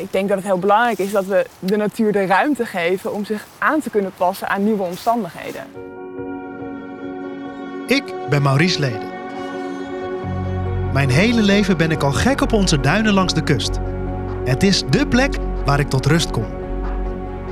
ik 0.00 0.12
denk 0.12 0.28
dat 0.28 0.36
het 0.36 0.46
heel 0.46 0.58
belangrijk 0.58 0.98
is 0.98 1.10
dat 1.10 1.24
we 1.24 1.46
de 1.58 1.76
natuur 1.76 2.12
de 2.12 2.26
ruimte 2.26 2.66
geven 2.66 3.12
om 3.12 3.24
zich 3.24 3.46
aan 3.58 3.80
te 3.80 3.90
kunnen 3.90 4.12
passen 4.16 4.48
aan 4.48 4.64
nieuwe 4.64 4.82
omstandigheden. 4.82 5.64
Ik 7.86 8.14
ben 8.28 8.42
Maurice 8.42 8.80
Leden. 8.80 9.08
Mijn 10.92 11.10
hele 11.10 11.42
leven 11.42 11.76
ben 11.76 11.90
ik 11.90 12.02
al 12.02 12.12
gek 12.12 12.40
op 12.40 12.52
onze 12.52 12.80
duinen 12.80 13.12
langs 13.12 13.34
de 13.34 13.42
kust. 13.42 13.78
Het 14.44 14.62
is 14.62 14.82
dé 14.90 15.06
plek 15.06 15.36
waar 15.64 15.80
ik 15.80 15.88
tot 15.88 16.06
rust 16.06 16.30
kom. 16.30 16.46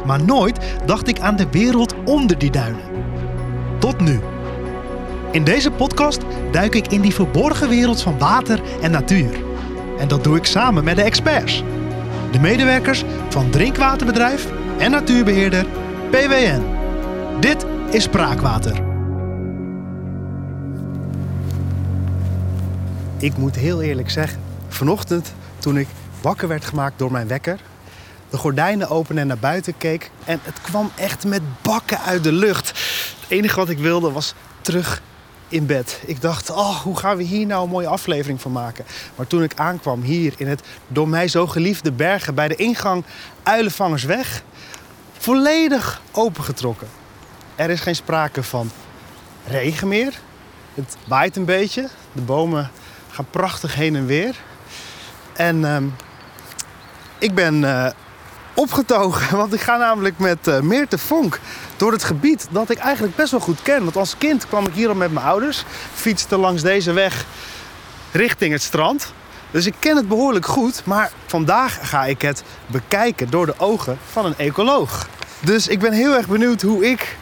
Maar 0.05 0.25
nooit 0.25 0.59
dacht 0.87 1.09
ik 1.09 1.21
aan 1.21 1.37
de 1.37 1.47
wereld 1.51 1.95
onder 2.05 2.39
die 2.39 2.51
duinen. 2.51 2.83
Tot 3.79 4.01
nu. 4.01 4.21
In 5.31 5.45
deze 5.45 5.71
podcast 5.71 6.21
duik 6.53 6.75
ik 6.75 6.87
in 6.87 7.01
die 7.01 7.15
verborgen 7.15 7.69
wereld 7.69 8.03
van 8.03 8.19
water 8.19 8.61
en 8.81 8.91
natuur. 8.91 9.31
En 9.99 10.09
dat 10.09 10.25
doe 10.25 10.37
ik 10.37 10.45
samen 10.45 10.85
met 10.85 10.97
de 10.97 11.03
experts. 11.03 11.65
De 12.33 12.39
medewerkers 12.41 13.05
van 13.29 13.51
drinkwaterbedrijf 13.51 14.47
en 14.79 14.91
natuurbeheerder 14.91 15.67
PWN. 16.11 16.63
Dit 17.41 17.67
is 17.91 18.03
Spraakwater. 18.03 18.83
Ik 23.19 23.37
moet 23.37 23.55
heel 23.55 23.83
eerlijk 23.83 24.11
zeggen, 24.11 24.41
vanochtend 24.69 25.33
toen 25.59 25.79
ik 25.79 25.89
wakker 26.21 26.49
werd 26.49 26.65
gemaakt 26.65 26.99
door 26.99 27.13
mijn 27.13 27.29
wekker, 27.29 27.61
de 28.31 28.37
gordijnen 28.37 28.89
open 28.89 29.19
en 29.19 29.27
naar 29.27 29.39
buiten 29.39 29.77
keek 29.79 30.11
en 30.25 30.41
het 30.43 30.61
kwam 30.61 30.91
echt 30.95 31.25
met 31.25 31.43
bakken 31.63 32.01
uit 32.01 32.25
de 32.25 32.33
lucht. 32.33 32.69
Het 33.21 33.29
enige 33.29 33.57
wat 33.57 33.69
ik 33.69 33.79
wilde 33.79 34.11
was 34.11 34.35
terug 34.61 35.03
in 35.49 35.67
bed. 35.67 36.01
Ik 36.07 36.21
dacht, 36.21 36.51
oh, 36.51 36.81
hoe 36.81 36.97
gaan 36.97 37.17
we 37.17 37.23
hier 37.23 37.47
nou 37.47 37.63
een 37.63 37.71
mooie 37.71 37.87
aflevering 37.87 38.41
van 38.41 38.53
maken? 38.53 38.85
Maar 39.17 39.27
toen 39.27 39.43
ik 39.43 39.53
aankwam 39.57 40.03
hier 40.03 40.35
in 40.37 40.49
het 40.49 40.63
door 40.89 41.09
mij 41.09 41.29
zo 41.29 41.47
geliefde 41.47 41.93
bergen 41.93 42.35
bij 42.35 42.49
de 42.49 42.57
ingang 42.57 43.05
Uilenvangersweg, 43.43 44.43
volledig 45.19 46.03
opengetrokken. 46.13 46.89
Er 47.55 47.71
is 47.71 47.81
geen 47.81 47.97
sprake 47.97 48.43
van 48.43 48.71
regen 49.47 49.89
meer. 49.89 50.19
Het 50.75 50.97
waait 51.07 51.37
een 51.37 51.45
beetje. 51.45 51.89
De 52.13 52.21
bomen 52.21 52.71
gaan 53.11 53.31
prachtig 53.31 53.75
heen 53.75 53.97
en 53.97 54.07
weer. 54.07 54.37
En 55.33 55.65
ehm, 55.65 55.85
ik 57.19 57.35
ben 57.35 57.65
eh, 57.65 57.91
opgetogen, 58.59 59.37
want 59.37 59.55
ik 59.55 59.61
ga 59.61 59.77
namelijk 59.77 60.19
met 60.19 60.49
uh, 60.49 60.61
Meerte 60.61 60.99
Vonk 60.99 61.41
door 61.77 61.93
het 61.93 62.05
gebied 62.05 62.47
dat 62.51 62.71
ik 62.71 62.79
eigenlijk 62.79 63.17
best 63.17 63.31
wel 63.31 63.41
goed 63.41 63.63
ken. 63.63 63.83
Want 63.83 63.97
als 63.97 64.15
kind 64.19 64.47
kwam 64.47 64.67
ik 64.67 64.75
hier 64.75 64.89
al 64.89 64.95
met 64.95 65.13
mijn 65.13 65.27
ouders, 65.27 65.65
fietste 65.95 66.39
langs 66.39 66.63
deze 66.63 66.93
weg 66.93 67.25
richting 68.13 68.53
het 68.53 68.63
strand. 68.63 69.13
Dus 69.51 69.67
ik 69.67 69.75
ken 69.79 69.97
het 69.97 70.09
behoorlijk 70.09 70.47
goed, 70.47 70.83
maar 70.85 71.11
vandaag 71.27 71.89
ga 71.89 72.05
ik 72.05 72.23
het 72.23 72.43
bekijken 72.67 73.31
door 73.31 73.47
de 73.47 73.55
ogen 73.57 73.99
van 74.11 74.25
een 74.25 74.37
ecoloog. 74.37 75.09
Dus 75.41 75.69
ik 75.69 75.79
ben 75.79 75.93
heel 75.93 76.15
erg 76.15 76.29
benieuwd 76.29 76.63
hoe 76.63 76.91
ik 76.91 77.17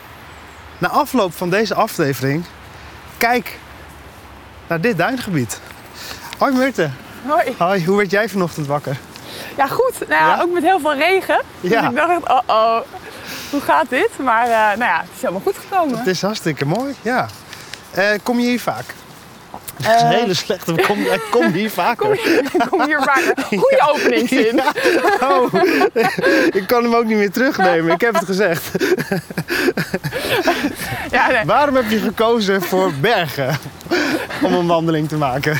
na 0.78 0.88
afloop 0.88 1.34
van 1.34 1.50
deze 1.50 1.74
aflevering 1.74 2.44
kijk 3.18 3.58
naar 4.66 4.80
dit 4.80 4.98
duingebied. 4.98 5.60
Hoi 6.38 6.52
Meerte. 6.52 6.90
Hoi. 7.26 7.54
Hoi, 7.58 7.86
hoe 7.86 7.96
werd 7.96 8.10
jij 8.10 8.28
vanochtend 8.28 8.66
wakker? 8.66 8.96
Ja, 9.56 9.66
goed. 9.66 9.92
Nou 9.98 10.10
ja, 10.10 10.26
Ja? 10.36 10.42
ook 10.42 10.52
met 10.52 10.62
heel 10.62 10.80
veel 10.80 10.94
regen. 10.94 11.40
Dus 11.60 11.70
Ja. 11.70 11.88
ik 11.88 11.96
dacht 11.96 12.10
echt, 12.10 12.28
oh 12.28 12.38
oh, 12.46 12.78
hoe 13.50 13.60
gaat 13.60 13.86
dit? 13.88 14.10
Maar 14.16 14.44
eh, 14.44 14.50
nou 14.78 14.78
ja, 14.78 14.98
het 15.00 15.08
is 15.14 15.20
helemaal 15.20 15.40
goed 15.44 15.56
gekomen. 15.68 15.98
Het 15.98 16.06
is 16.06 16.22
hartstikke 16.22 16.64
mooi, 16.66 16.94
ja. 17.02 17.26
Eh, 17.90 18.04
kom 18.22 18.40
je 18.40 18.46
hier 18.48 18.60
vaak? 18.60 18.84
Dat 19.76 19.94
is 19.94 20.02
Eh, 20.02 20.08
een 20.08 20.16
hele 20.16 20.34
slechte. 20.34 20.74
Kom, 20.86 21.06
eh, 21.06 21.18
kom 21.30 21.46
hier 21.52 21.70
vaker. 21.80 22.06
Kom 22.06 22.12
hier, 22.12 22.42
kom 22.70 22.82
hier 22.84 23.02
vaker. 23.02 23.34
Goede 23.62 23.88
openingszin. 23.94 24.56
Ja. 24.56 24.72
Oh, 25.28 25.54
ik 26.60 26.64
kan 26.66 26.82
hem 26.82 26.94
ook 26.94 27.04
niet 27.04 27.16
meer 27.16 27.30
terugnemen. 27.30 27.92
Ik 27.94 28.00
heb 28.00 28.14
het 28.14 28.24
gezegd. 28.24 28.70
Ja, 31.10 31.26
nee. 31.30 31.44
Waarom 31.44 31.74
heb 31.76 31.90
je 31.90 31.98
gekozen 31.98 32.62
voor 32.62 32.92
bergen 33.00 33.58
om 34.42 34.52
een 34.54 34.66
wandeling 34.66 35.08
te 35.08 35.16
maken? 35.16 35.58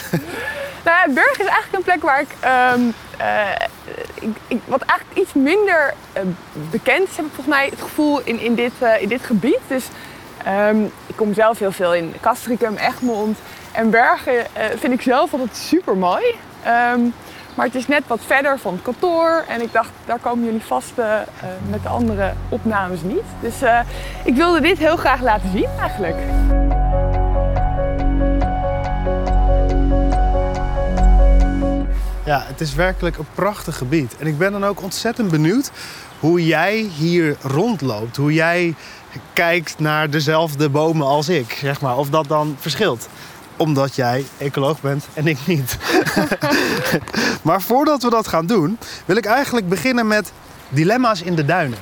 Nou 0.87 0.99
ja, 0.99 1.15
Berg 1.15 1.39
is 1.39 1.47
eigenlijk 1.47 1.73
een 1.73 1.83
plek 1.83 2.03
waar 2.03 2.21
ik, 2.21 2.29
ehm, 2.41 2.81
eh, 3.19 4.29
ik, 4.49 4.61
wat 4.65 4.83
eigenlijk 4.83 5.21
iets 5.21 5.33
minder 5.33 5.95
eh, 6.13 6.23
bekend 6.71 7.09
is, 7.09 7.17
heb 7.17 7.27
ik 7.27 7.33
volgens 7.35 7.57
mij 7.57 7.67
het 7.71 7.81
gevoel 7.81 8.21
in, 8.25 8.41
in, 8.41 8.55
dit, 8.55 8.73
eh, 8.79 9.03
in 9.03 9.09
dit 9.09 9.23
gebied. 9.23 9.59
Dus 9.67 9.85
ehm, 10.45 10.85
ik 11.07 11.17
kom 11.17 11.35
zelf 11.35 11.59
heel 11.59 11.73
veel 11.73 11.95
in 11.95 12.15
Castricum, 12.21 12.77
Egmond. 12.77 13.39
En 13.73 13.91
Bergen 13.91 14.47
vind 14.79 14.93
ik 14.93 15.03
zelf 15.03 15.33
altijd 15.33 15.57
super 15.57 15.97
mooi. 15.97 16.25
maar 17.55 17.67
het 17.67 17.75
is 17.75 17.87
net 17.87 18.03
wat 18.07 18.21
verder 18.27 18.59
van 18.59 18.73
het 18.73 18.83
kantoor. 18.83 19.45
En 19.49 19.63
ik 19.63 19.73
dacht, 19.73 19.91
daar 20.05 20.19
komen 20.19 20.45
jullie 20.45 20.63
vast 20.63 20.93
met 21.71 21.83
de 21.83 21.89
andere 21.89 22.33
opnames 22.49 23.03
niet. 23.03 23.25
Dus 23.41 23.55
ik 24.25 24.35
wilde 24.35 24.61
dit 24.61 24.79
heel 24.79 24.97
graag 24.97 25.21
laten 25.21 25.51
zien 25.51 25.69
eigenlijk. 25.81 26.17
Ja, 32.27 32.43
het 32.47 32.61
is 32.61 32.75
werkelijk 32.75 33.19
een 33.19 33.27
prachtig 33.35 33.77
gebied. 33.77 34.17
En 34.17 34.27
ik 34.27 34.39
ben 34.39 34.53
dan 34.53 34.65
ook 34.65 34.83
ontzettend 34.83 35.31
benieuwd 35.31 35.71
hoe 36.21 36.47
jij 36.47 36.77
hier 36.97 37.37
rondloopt. 37.43 38.17
Hoe 38.17 38.33
jij 38.33 38.75
kijkt 39.33 39.79
naar 39.79 40.11
dezelfde 40.11 40.69
bomen 40.69 41.07
als 41.07 41.29
ik, 41.29 41.59
zeg 41.61 41.81
maar. 41.81 41.97
Of 41.97 42.11
dat 42.11 42.29
dan 42.29 42.57
verschilt. 42.61 43.09
Omdat 43.57 43.95
jij 43.95 44.25
ecoloog 44.39 44.81
bent 44.81 45.07
en 45.15 45.27
ik 45.27 45.39
niet. 45.47 45.77
maar 47.43 47.63
voordat 47.63 48.03
we 48.03 48.11
dat 48.11 48.29
gaan 48.29 48.47
doen, 48.47 48.79
wil 49.05 49.17
ik 49.17 49.27
eigenlijk 49.27 49.69
beginnen 49.69 50.07
met 50.07 50.33
dilemma's 50.69 51.23
in 51.23 51.35
de 51.35 51.45
duinen. 51.45 51.79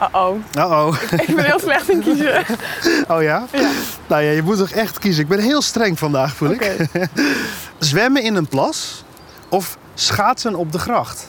Uh-oh, 0.00 0.36
Uh-oh. 0.58 0.96
ik 1.26 1.34
ben 1.36 1.44
heel 1.44 1.60
slecht 1.60 1.90
in 1.90 2.02
kiezen. 2.02 2.44
Oh 3.08 3.22
ja? 3.22 3.46
Ja. 3.52 3.70
Nou 4.06 4.22
ja, 4.22 4.30
je 4.30 4.42
moet 4.42 4.58
toch 4.58 4.70
echt 4.70 4.98
kiezen. 4.98 5.22
Ik 5.22 5.28
ben 5.28 5.38
heel 5.38 5.62
streng 5.62 5.98
vandaag, 5.98 6.34
voel 6.34 6.50
ik. 6.50 6.76
Zwemmen 7.78 8.22
in 8.22 8.34
een 8.34 8.46
plas 8.46 9.04
of 9.54 9.76
schaatsen 9.94 10.54
op 10.54 10.72
de 10.72 10.78
gracht? 10.78 11.28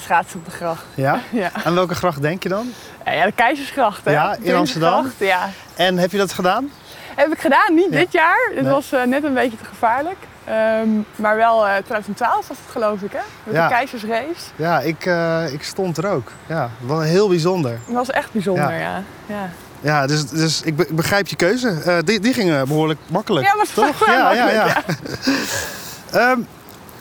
Schaatsen 0.00 0.38
op 0.38 0.44
de 0.44 0.50
gracht. 0.50 0.84
Ja? 0.94 1.20
Ja, 1.30 1.50
Aan 1.64 1.74
welke 1.74 1.94
gracht 1.94 2.22
denk 2.22 2.42
je 2.42 2.48
dan? 2.48 2.66
ja, 3.04 3.24
de 3.24 3.32
Keizersgracht. 3.32 4.04
Hè? 4.04 4.10
Ja, 4.10 4.36
in 4.40 4.54
Amsterdam? 4.54 5.12
Ja. 5.18 5.48
En 5.76 5.98
heb 5.98 6.10
je 6.10 6.18
dat 6.18 6.32
gedaan? 6.32 6.70
Heb 7.16 7.32
ik 7.32 7.40
gedaan, 7.40 7.74
niet 7.74 7.88
Ja. 7.90 7.98
dit 7.98 8.12
jaar. 8.12 8.50
Het 8.54 8.62
Nee. 8.64 8.72
was 8.72 8.92
eh, 8.92 9.02
net 9.04 9.24
een 9.24 9.34
beetje 9.34 9.56
te 9.58 9.64
gevaarlijk. 9.64 10.16
Ehm, 10.44 10.88
maar 11.16 11.36
wel 11.36 11.66
eh 11.66 11.72
2012 11.76 12.48
was 12.48 12.56
het 12.62 12.70
geloof 12.70 13.00
ik, 13.02 13.12
hè? 13.12 13.18
Met 13.44 13.54
Ja. 13.54 13.68
de 13.68 13.74
Keizersrace. 13.74 14.50
Ja, 14.56 14.80
ik, 14.80 15.06
eh, 15.06 15.52
ik 15.52 15.62
stond 15.62 15.96
er 15.96 16.10
ook. 16.10 16.32
Ja, 16.46 16.70
wel 16.86 17.00
heel 17.00 17.28
bijzonder. 17.28 17.78
Dat 17.86 17.94
was 17.94 18.10
echt 18.10 18.32
bijzonder, 18.32 18.70
Ja. 18.72 18.78
ja. 18.78 19.02
ja. 19.26 19.50
Ja, 19.80 20.06
dus, 20.06 20.28
dus 20.28 20.62
ik, 20.62 20.76
be- 20.76 20.86
ik 20.88 20.96
begrijp 20.96 21.28
je 21.28 21.36
keuze. 21.36 22.02
Die, 22.04 22.20
die 22.20 22.32
gingen 22.34 22.68
behoorlijk 22.68 23.00
makkelijk. 23.06 23.46
Ja, 23.46 23.56
was 23.56 23.70
toch? 23.70 24.06
Ja, 24.06 24.32
ja, 24.32 24.48
ja. 24.50 24.66
Ehm, 26.12 26.40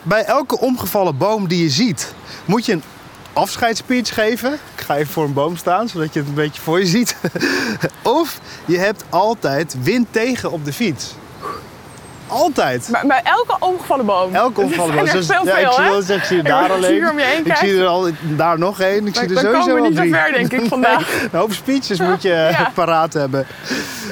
bij 0.08 0.24
elke 0.24 0.60
omgevallen 0.60 1.18
boom 1.18 1.48
die 1.48 1.64
je 1.64 1.70
ziet, 1.70 2.14
moet 2.46 2.66
je 2.66 2.74
een 2.74 2.84
afscheidsspeech 3.34 4.14
geven. 4.14 4.54
Ik 4.54 4.82
ga 4.82 4.96
even 4.96 5.14
voor 5.14 5.24
een 5.24 5.34
boom 5.34 5.58
staan, 5.58 5.90
zodat 5.90 6.14
je 6.14 6.20
het 6.20 6.28
een 6.28 6.36
beetje 6.36 6.62
voor 6.62 6.80
je 6.80 6.86
ziet. 6.86 7.18
of 8.02 8.40
je 8.66 8.78
hebt 8.78 9.04
altijd 9.10 9.76
wind 9.82 10.08
tegen 10.12 10.52
op 10.52 10.66
de 10.66 10.74
fiets. 10.74 11.16
Altijd. 12.28 12.90
Maar 12.92 13.06
bij 13.08 13.22
elke 13.24 13.56
omgevallen 13.60 14.06
boom. 14.06 14.36
Elke 14.36 14.62
omgevallen 14.64 14.96
boom. 14.96 15.06
Er 15.06 15.12
Dus- 15.14 15.30
er 15.30 15.36
veel, 15.36 15.46
ja, 15.46 15.58
ik 15.58 15.72
zie, 15.72 15.84
wel- 15.84 16.18
ik 16.18 16.24
zie 16.24 16.38
er 16.38 16.44
daar 16.44 16.72
alleen. 16.78 17.10
om 17.10 17.20
je 17.20 17.26
heen 17.26 17.38
Ik 17.38 17.44
kijkt, 17.44 17.60
zie 17.60 17.80
er 17.80 17.86
al 17.88 18.08
daar 18.22 18.60
nog 18.60 18.80
één. 18.80 19.08
Ik 19.08 19.16
zie 19.16 19.28
er 19.28 19.34
dan 19.34 19.44
sowieso 19.44 19.60
komen 19.68 19.82
we 19.82 19.88
niet 19.90 19.98
zo 19.98 20.04
ver, 20.20 20.32
denk 20.34 20.52
ik, 20.54 20.68
vandaag. 20.78 21.22
Een 21.32 21.40
hoop 21.40 21.54
speeches 21.54 22.00
moet 22.00 22.22
je 22.22 22.30
Ja. 22.52 22.72
paraat 22.74 23.14
hebben. 23.14 23.48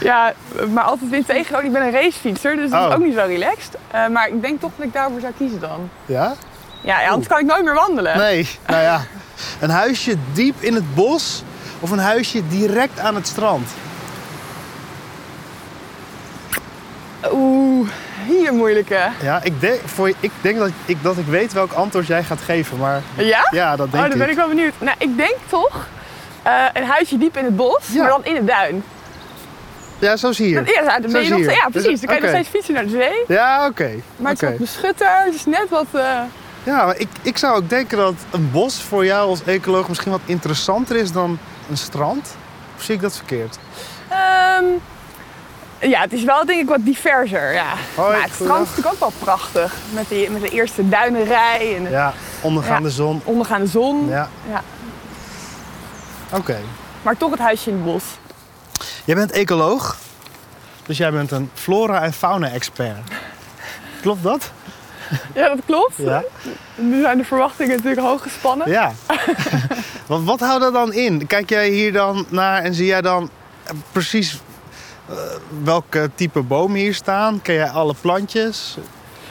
Ja, 0.01 0.33
maar 0.73 0.83
altijd 0.83 1.09
wind 1.09 1.27
tegen. 1.27 1.51
Want 1.51 1.63
ik 1.63 1.71
ben 1.71 1.81
een 1.81 1.91
racefietser, 1.91 2.55
dus 2.55 2.69
dat 2.69 2.81
Oh. 2.83 2.87
is 2.89 2.95
ook 2.95 3.03
niet 3.03 3.15
zo 3.15 3.23
relaxed. 3.27 3.75
Eh, 3.91 4.07
maar 4.07 4.27
ik 4.27 4.41
denk 4.41 4.59
toch 4.61 4.71
dat 4.77 4.85
ik 4.85 4.93
daarvoor 4.93 5.19
zou 5.19 5.33
kiezen 5.37 5.59
dan. 5.59 5.89
Ja? 6.05 6.33
Ja, 6.81 7.01
ja, 7.01 7.09
anders 7.09 7.27
kan 7.27 7.39
ik 7.39 7.45
nooit 7.45 7.63
meer 7.63 7.73
wandelen. 7.73 8.17
Nee, 8.17 8.49
nou 8.67 8.81
ja. 8.81 9.01
Een 9.59 9.69
huisje 9.69 10.15
diep 10.33 10.55
in 10.59 10.73
het 10.73 10.95
bos 10.95 11.43
of 11.79 11.91
een 11.91 11.99
huisje 11.99 12.47
direct 12.47 12.99
aan 12.99 13.15
het 13.15 13.27
strand? 13.27 13.69
Oeh, 17.31 17.54
hier 18.27 18.53
moeilijke. 18.53 18.99
Ja, 19.21 19.39
ik 19.43 19.61
denk, 19.61 19.79
voor, 19.85 20.09
ik 20.19 20.31
denk 20.41 20.57
dat, 20.57 20.69
ik, 20.85 20.97
dat 21.03 21.17
ik 21.17 21.25
weet 21.25 21.53
welk 21.53 21.71
antwoord 21.71 22.07
jij 22.07 22.23
gaat 22.23 22.41
geven, 22.41 22.77
maar 22.77 23.01
Ja? 23.17 23.47
ja, 23.51 23.75
dat 23.75 23.91
denk 23.91 24.03
oh, 24.03 24.09
dan 24.09 24.19
ben 24.19 24.29
ik 24.29 24.35
wel 24.35 24.47
benieuwd. 24.47 24.73
Nou, 24.79 24.95
ik 24.99 25.17
denk 25.17 25.35
toch 25.49 25.87
eh, 26.43 26.63
een 26.73 26.83
huisje 26.85 27.17
diep 27.17 27.37
in 27.37 27.43
het 27.45 27.55
bos, 27.55 27.83
Ja. 27.91 27.99
maar 28.01 28.09
dan 28.09 28.25
in 28.25 28.33
de 28.33 28.43
duin. 28.45 28.83
Ja, 29.99 30.15
zoals 30.17 30.37
hier. 30.37 30.55
Dan, 30.65 30.73
ja, 30.85 30.99
dan 30.99 31.11
ben 31.11 31.21
je 31.21 31.27
Zo 31.27 31.33
nog, 31.35 31.43
zie 31.43 31.49
je. 31.53 31.55
ja, 31.63 31.67
precies. 31.71 31.99
Dan 31.99 32.07
kan 32.07 32.15
je 32.15 32.21
nog 32.21 32.31
steeds 32.31 32.49
fietsen 32.49 32.73
naar 32.73 32.83
de 32.83 32.89
zee. 32.89 33.23
Ja, 33.37 33.65
oké. 33.65 33.89
Maar 34.15 34.31
het 34.31 34.43
oké. 34.43 34.51
is 34.51 34.57
wat 34.59 34.67
beschutter, 34.67 35.21
het 35.25 35.33
is 35.35 35.45
net 35.45 35.69
wat... 35.69 35.85
eh, 35.91 36.19
Ja, 36.63 36.85
maar 36.85 36.97
ik, 36.97 37.07
ik 37.21 37.37
zou 37.37 37.55
ook 37.57 37.69
denken 37.69 37.97
dat 37.97 38.13
een 38.31 38.51
bos 38.51 38.81
voor 38.81 39.05
jou 39.05 39.29
als 39.29 39.43
ecoloog 39.45 39.87
misschien 39.87 40.11
wat 40.11 40.21
interessanter 40.25 40.95
is 40.95 41.11
dan 41.11 41.37
een 41.69 41.77
strand. 41.77 42.35
Of 42.77 42.83
zie 42.83 42.95
ik 42.95 43.01
dat 43.01 43.15
verkeerd? 43.15 43.57
ehm, 44.09 44.63
ja, 45.79 46.01
het 46.01 46.13
is 46.13 46.23
wel 46.23 46.45
denk 46.45 46.61
ik 46.61 46.67
wat 46.69 46.85
diverser, 46.85 47.53
ja. 47.53 47.73
Hoi, 47.95 48.11
maar 48.11 48.21
het 48.23 48.33
strand 48.33 48.61
is 48.67 48.75
natuurlijk 48.75 48.93
ook 48.93 48.99
wel 48.99 49.13
prachtig. 49.19 49.73
Met, 49.93 50.09
die, 50.09 50.29
met 50.29 50.41
de 50.41 50.49
eerste 50.49 50.89
duinenrij. 50.89 51.75
En, 51.75 51.89
Ja, 51.89 52.13
Ondergaande 52.41 52.87
Ja. 52.89 52.93
zon. 52.95 53.21
Ondergaande 53.23 53.67
zon. 53.67 54.07
Ja, 54.09 54.29
Ja. 54.49 54.61
oké. 56.31 56.57
Maar 57.01 57.17
toch 57.17 57.31
het 57.31 57.39
huisje 57.39 57.69
in 57.69 57.75
het 57.75 57.85
bos. 57.85 58.03
Jij 59.05 59.15
bent 59.15 59.31
ecoloog, 59.31 59.97
dus 60.85 60.97
jij 60.97 61.11
bent 61.11 61.31
een 61.31 61.49
flora- 61.53 62.01
en 62.03 62.13
fauna-expert. 62.13 62.97
Klopt 64.01 64.23
dat? 64.23 64.51
Ja, 65.33 65.47
dat 65.47 65.59
klopt. 65.65 65.93
Ja. 65.97 66.23
Nu 66.75 67.01
zijn 67.01 67.17
de 67.17 67.23
verwachtingen 67.23 67.75
natuurlijk 67.75 68.01
hoog 68.07 68.21
gespannen. 68.21 68.69
Ja. 68.69 68.91
wat, 70.07 70.23
wat 70.23 70.39
houdt 70.39 70.61
dat 70.61 70.73
dan 70.73 70.93
in? 70.93 71.27
Kijk 71.27 71.49
jij 71.49 71.69
hier 71.69 71.93
dan 71.93 72.25
naar 72.29 72.61
en 72.63 72.73
zie 72.73 72.85
jij 72.85 73.01
dan 73.01 73.29
precies 73.91 74.39
welke 75.63 76.09
type 76.15 76.41
bomen 76.41 76.79
hier 76.79 76.93
staan? 76.93 77.41
Ken 77.41 77.55
jij 77.55 77.69
alle 77.69 77.93
plantjes? 78.01 78.77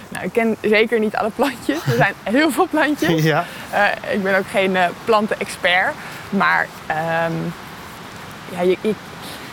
Nou, 0.09 0.25
ik 0.25 0.33
ken 0.33 0.57
zeker 0.61 0.99
niet 1.01 1.17
alle 1.17 1.31
plantjes. 1.35 1.87
Er 1.87 1.97
zijn 1.97 2.15
heel 2.23 2.51
veel 2.51 2.69
plantjes. 2.71 3.23
ja. 3.33 3.45
Eh, 3.71 4.15
ik 4.15 4.23
ben 4.23 4.39
ook 4.39 4.47
geen 4.51 4.77
eh, 4.77 4.89
plantenexpert. 5.05 5.95
Maar 6.31 6.69
ehm, 6.87 7.33
ja, 8.49 8.61
je, 8.61 8.77
ik, 8.81 8.97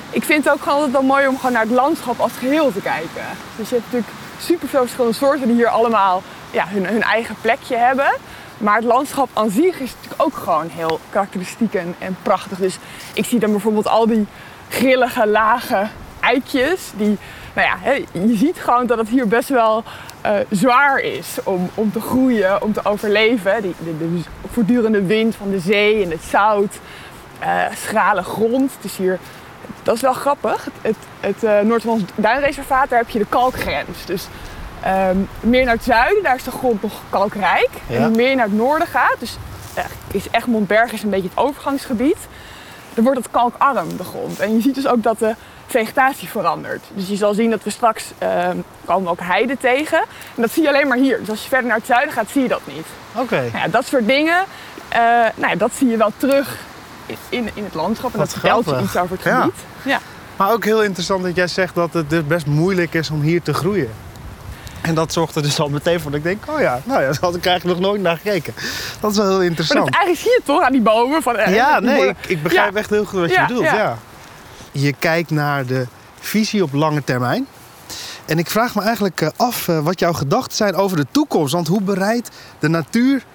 ik 0.09 0.23
vind 0.23 0.44
het 0.44 0.53
ook 0.53 0.59
gewoon 0.59 0.75
altijd 0.75 0.91
wel 0.91 1.03
mooi 1.03 1.27
om 1.27 1.35
gewoon 1.35 1.51
naar 1.51 1.62
het 1.62 1.71
landschap 1.71 2.19
als 2.19 2.31
geheel 2.39 2.71
te 2.71 2.81
kijken. 2.81 3.24
Dus 3.56 3.69
je 3.69 3.75
hebt 3.75 3.85
natuurlijk 3.85 4.13
superveel 4.39 4.81
verschillende 4.81 5.17
soorten 5.17 5.47
die 5.47 5.56
hier 5.56 5.67
allemaal 5.67 6.24
ja, 6.51 6.67
hun, 6.67 6.85
hun 6.85 7.03
eigen 7.03 7.35
plekje 7.41 7.75
hebben. 7.75 8.13
Maar 8.57 8.75
het 8.75 8.85
landschap 8.85 9.29
aan 9.33 9.50
zich 9.50 9.79
is 9.79 9.94
natuurlijk 9.94 10.21
ook 10.21 10.35
gewoon 10.35 10.69
heel 10.69 11.00
karakteristiek 11.09 11.74
en, 11.74 11.95
en 12.00 12.17
prachtig. 12.21 12.57
Dus 12.57 12.77
ik 13.13 13.25
zie 13.25 13.39
dan 13.39 13.51
bijvoorbeeld 13.51 13.88
al 13.88 14.07
die 14.07 14.27
grillige, 14.69 15.27
lage 15.27 15.88
eikjes. 16.21 16.91
Die, 16.95 17.18
nou 17.53 17.68
ja, 17.68 17.94
je 18.12 18.35
ziet 18.35 18.57
gewoon 18.57 18.85
dat 18.85 18.97
het 18.97 19.09
hier 19.09 19.27
best 19.27 19.50
wel 19.50 19.83
eh, 20.21 20.33
zwaar 20.50 21.00
is 21.00 21.38
om, 21.44 21.69
om 21.75 21.91
te 21.91 22.01
groeien, 22.01 22.62
om 22.62 22.73
te 22.73 22.85
overleven. 22.85 23.62
Die, 23.62 23.75
de, 23.83 23.97
de 23.97 24.21
voortdurende 24.51 25.06
wind 25.06 25.35
van 25.35 25.50
de 25.50 25.59
zee 25.59 26.03
en 26.03 26.09
het 26.09 26.23
zout, 26.23 26.79
eh, 27.39 27.62
schrale 27.75 28.23
grond. 28.23 28.71
Het 28.75 28.85
is 28.85 28.97
hier, 28.97 29.19
dat 29.83 29.95
is 29.95 30.01
wel 30.01 30.13
grappig. 30.13 30.68
Het, 30.81 30.95
het, 31.19 31.44
eh, 31.44 31.59
Noord-Hollands 31.59 32.12
Duinreservaat, 32.15 32.89
daar 32.89 33.00
heb 33.00 33.09
je 33.09 33.19
de 33.19 33.25
kalkgrens. 33.29 34.06
Dus 34.06 34.27
ehm, 34.83 35.17
meer 35.39 35.65
naar 35.65 35.74
het 35.74 35.83
zuiden, 35.83 36.24
daar 36.24 36.35
is 36.35 36.44
de 36.44 36.51
grond 36.51 36.81
nog 36.81 37.01
kalkrijk. 37.09 37.69
Ja. 37.88 37.95
En 37.95 38.03
hoe 38.03 38.15
meer 38.15 38.35
naar 38.35 38.45
het 38.45 38.56
noorden 38.56 38.88
gaat, 38.88 39.15
dus 39.19 39.38
is 40.12 40.27
Egmond 40.31 40.71
is 40.91 41.03
een 41.03 41.09
beetje 41.09 41.29
het 41.29 41.38
overgangsgebied. 41.38 42.17
Dan 42.94 43.03
wordt 43.03 43.19
het 43.19 43.31
kalkarm, 43.31 43.97
de 43.97 44.03
grond. 44.03 44.39
En 44.39 44.56
je 44.56 44.62
ziet 44.62 44.75
dus 44.75 44.88
ook 44.88 45.03
dat 45.03 45.19
de 45.19 45.35
vegetatie 45.71 46.27
verandert. 46.27 46.83
Dus 46.94 47.07
je 47.07 47.15
zal 47.15 47.33
zien 47.33 47.50
dat 47.50 47.63
we 47.63 47.69
straks 47.69 48.03
ehm, 48.18 48.57
komen 48.85 49.03
we 49.03 49.09
ook 49.09 49.19
heide 49.21 49.57
tegen. 49.57 49.97
En 50.35 50.41
dat 50.41 50.51
zie 50.51 50.63
je 50.63 50.69
alleen 50.69 50.88
maar 50.88 50.97
hier. 50.97 51.19
Dus 51.19 51.29
als 51.29 51.41
je 51.44 51.47
verder 51.50 51.68
naar 51.68 51.77
het 51.77 51.85
zuiden 51.85 52.13
gaat, 52.13 52.29
zie 52.31 52.41
je 52.41 52.47
dat 52.47 52.62
niet. 52.65 52.85
Oké. 53.15 53.35
Nou 53.41 53.57
ja, 53.57 53.68
dat 53.68 53.85
soort 53.85 54.07
dingen, 54.07 54.44
eh, 54.89 55.00
nou 55.35 55.50
ja, 55.50 55.56
dat 55.56 55.71
zie 55.77 55.88
je 55.88 55.97
wel 55.97 56.12
terug 56.18 56.57
in, 57.29 57.50
in, 57.53 57.63
het 57.63 57.73
landschap. 57.73 58.12
En 58.13 58.18
Wat 58.19 58.29
dat 58.29 58.39
vertelt 58.39 58.65
je 58.65 58.81
iets 58.83 58.97
over 58.97 59.15
het 59.15 59.25
Ja. 59.25 59.39
gebied. 59.41 59.56
Ja. 59.83 60.00
Maar 60.38 60.51
ook 60.51 60.65
heel 60.65 60.83
interessant 60.83 61.23
dat 61.23 61.35
jij 61.35 61.47
zegt 61.47 61.75
dat 61.75 61.94
het 61.94 62.09
dus 62.09 62.25
best 62.27 62.45
moeilijk 62.45 62.94
is 62.94 63.09
om 63.09 63.21
hier 63.21 63.41
te 63.41 63.53
groeien. 63.53 63.89
En 64.81 64.95
dat 64.95 65.13
zorgt 65.13 65.35
er 65.35 65.41
dus 65.41 65.59
al 65.59 65.69
meteen 65.69 66.00
voor 66.00 66.12
dat 66.12 66.19
ik 66.19 66.25
denk, 66.25 66.44
oh 66.50 66.59
ja, 66.59 66.81
nou 66.83 67.01
ja, 67.01 67.07
daar 67.12 67.17
had 67.21 67.35
ik 67.35 67.45
eigenlijk 67.45 67.79
nog 67.79 67.89
nooit 67.89 68.01
naar 68.01 68.17
gekeken. 68.17 68.53
Dat 69.00 69.12
is 69.12 69.17
wel 69.17 69.27
heel 69.27 69.35
Maar 69.38 69.45
interessant. 69.45 69.85
dat, 69.85 69.94
eigenlijk 69.95 70.24
zie 70.24 70.29
je 70.31 70.38
het 70.38 70.45
toch 70.45 70.62
aan 70.62 70.71
die 70.71 70.81
bomen. 70.81 71.21
Van, 71.21 71.38
eh, 71.38 71.56
Ja, 71.56 71.79
nee, 71.89 72.07
ik, 72.07 72.15
ik 72.27 72.44
begrijp 72.44 72.74
Ja. 72.74 72.79
echt 72.79 72.89
heel 72.89 73.06
goed 73.06 73.19
wat 73.19 73.29
je 73.29 73.35
Ja, 73.35 73.45
bedoelt. 73.45 73.65
ja. 73.65 73.97
Je 74.71 74.94
kijkt 74.94 75.29
naar 75.29 75.65
de 75.65 75.88
visie 76.19 76.63
op 76.63 76.73
lange 76.73 77.03
termijn. 77.03 77.47
En 78.25 78.38
ik 78.38 78.50
vraag 78.50 78.75
me 78.75 78.81
eigenlijk 78.81 79.21
eh, 79.21 79.29
af 79.35 79.68
eh, 79.68 79.79
wat 79.79 80.00
jouw 80.00 80.13
gedachten 80.13 80.57
zijn 80.57 80.75
over 80.75 80.97
de 80.97 81.06
toekomst. 81.12 81.53
Want 81.53 81.68
hoe 81.68 81.81
bereidt 81.81 82.29
de 82.59 82.68
natuur 82.68 83.25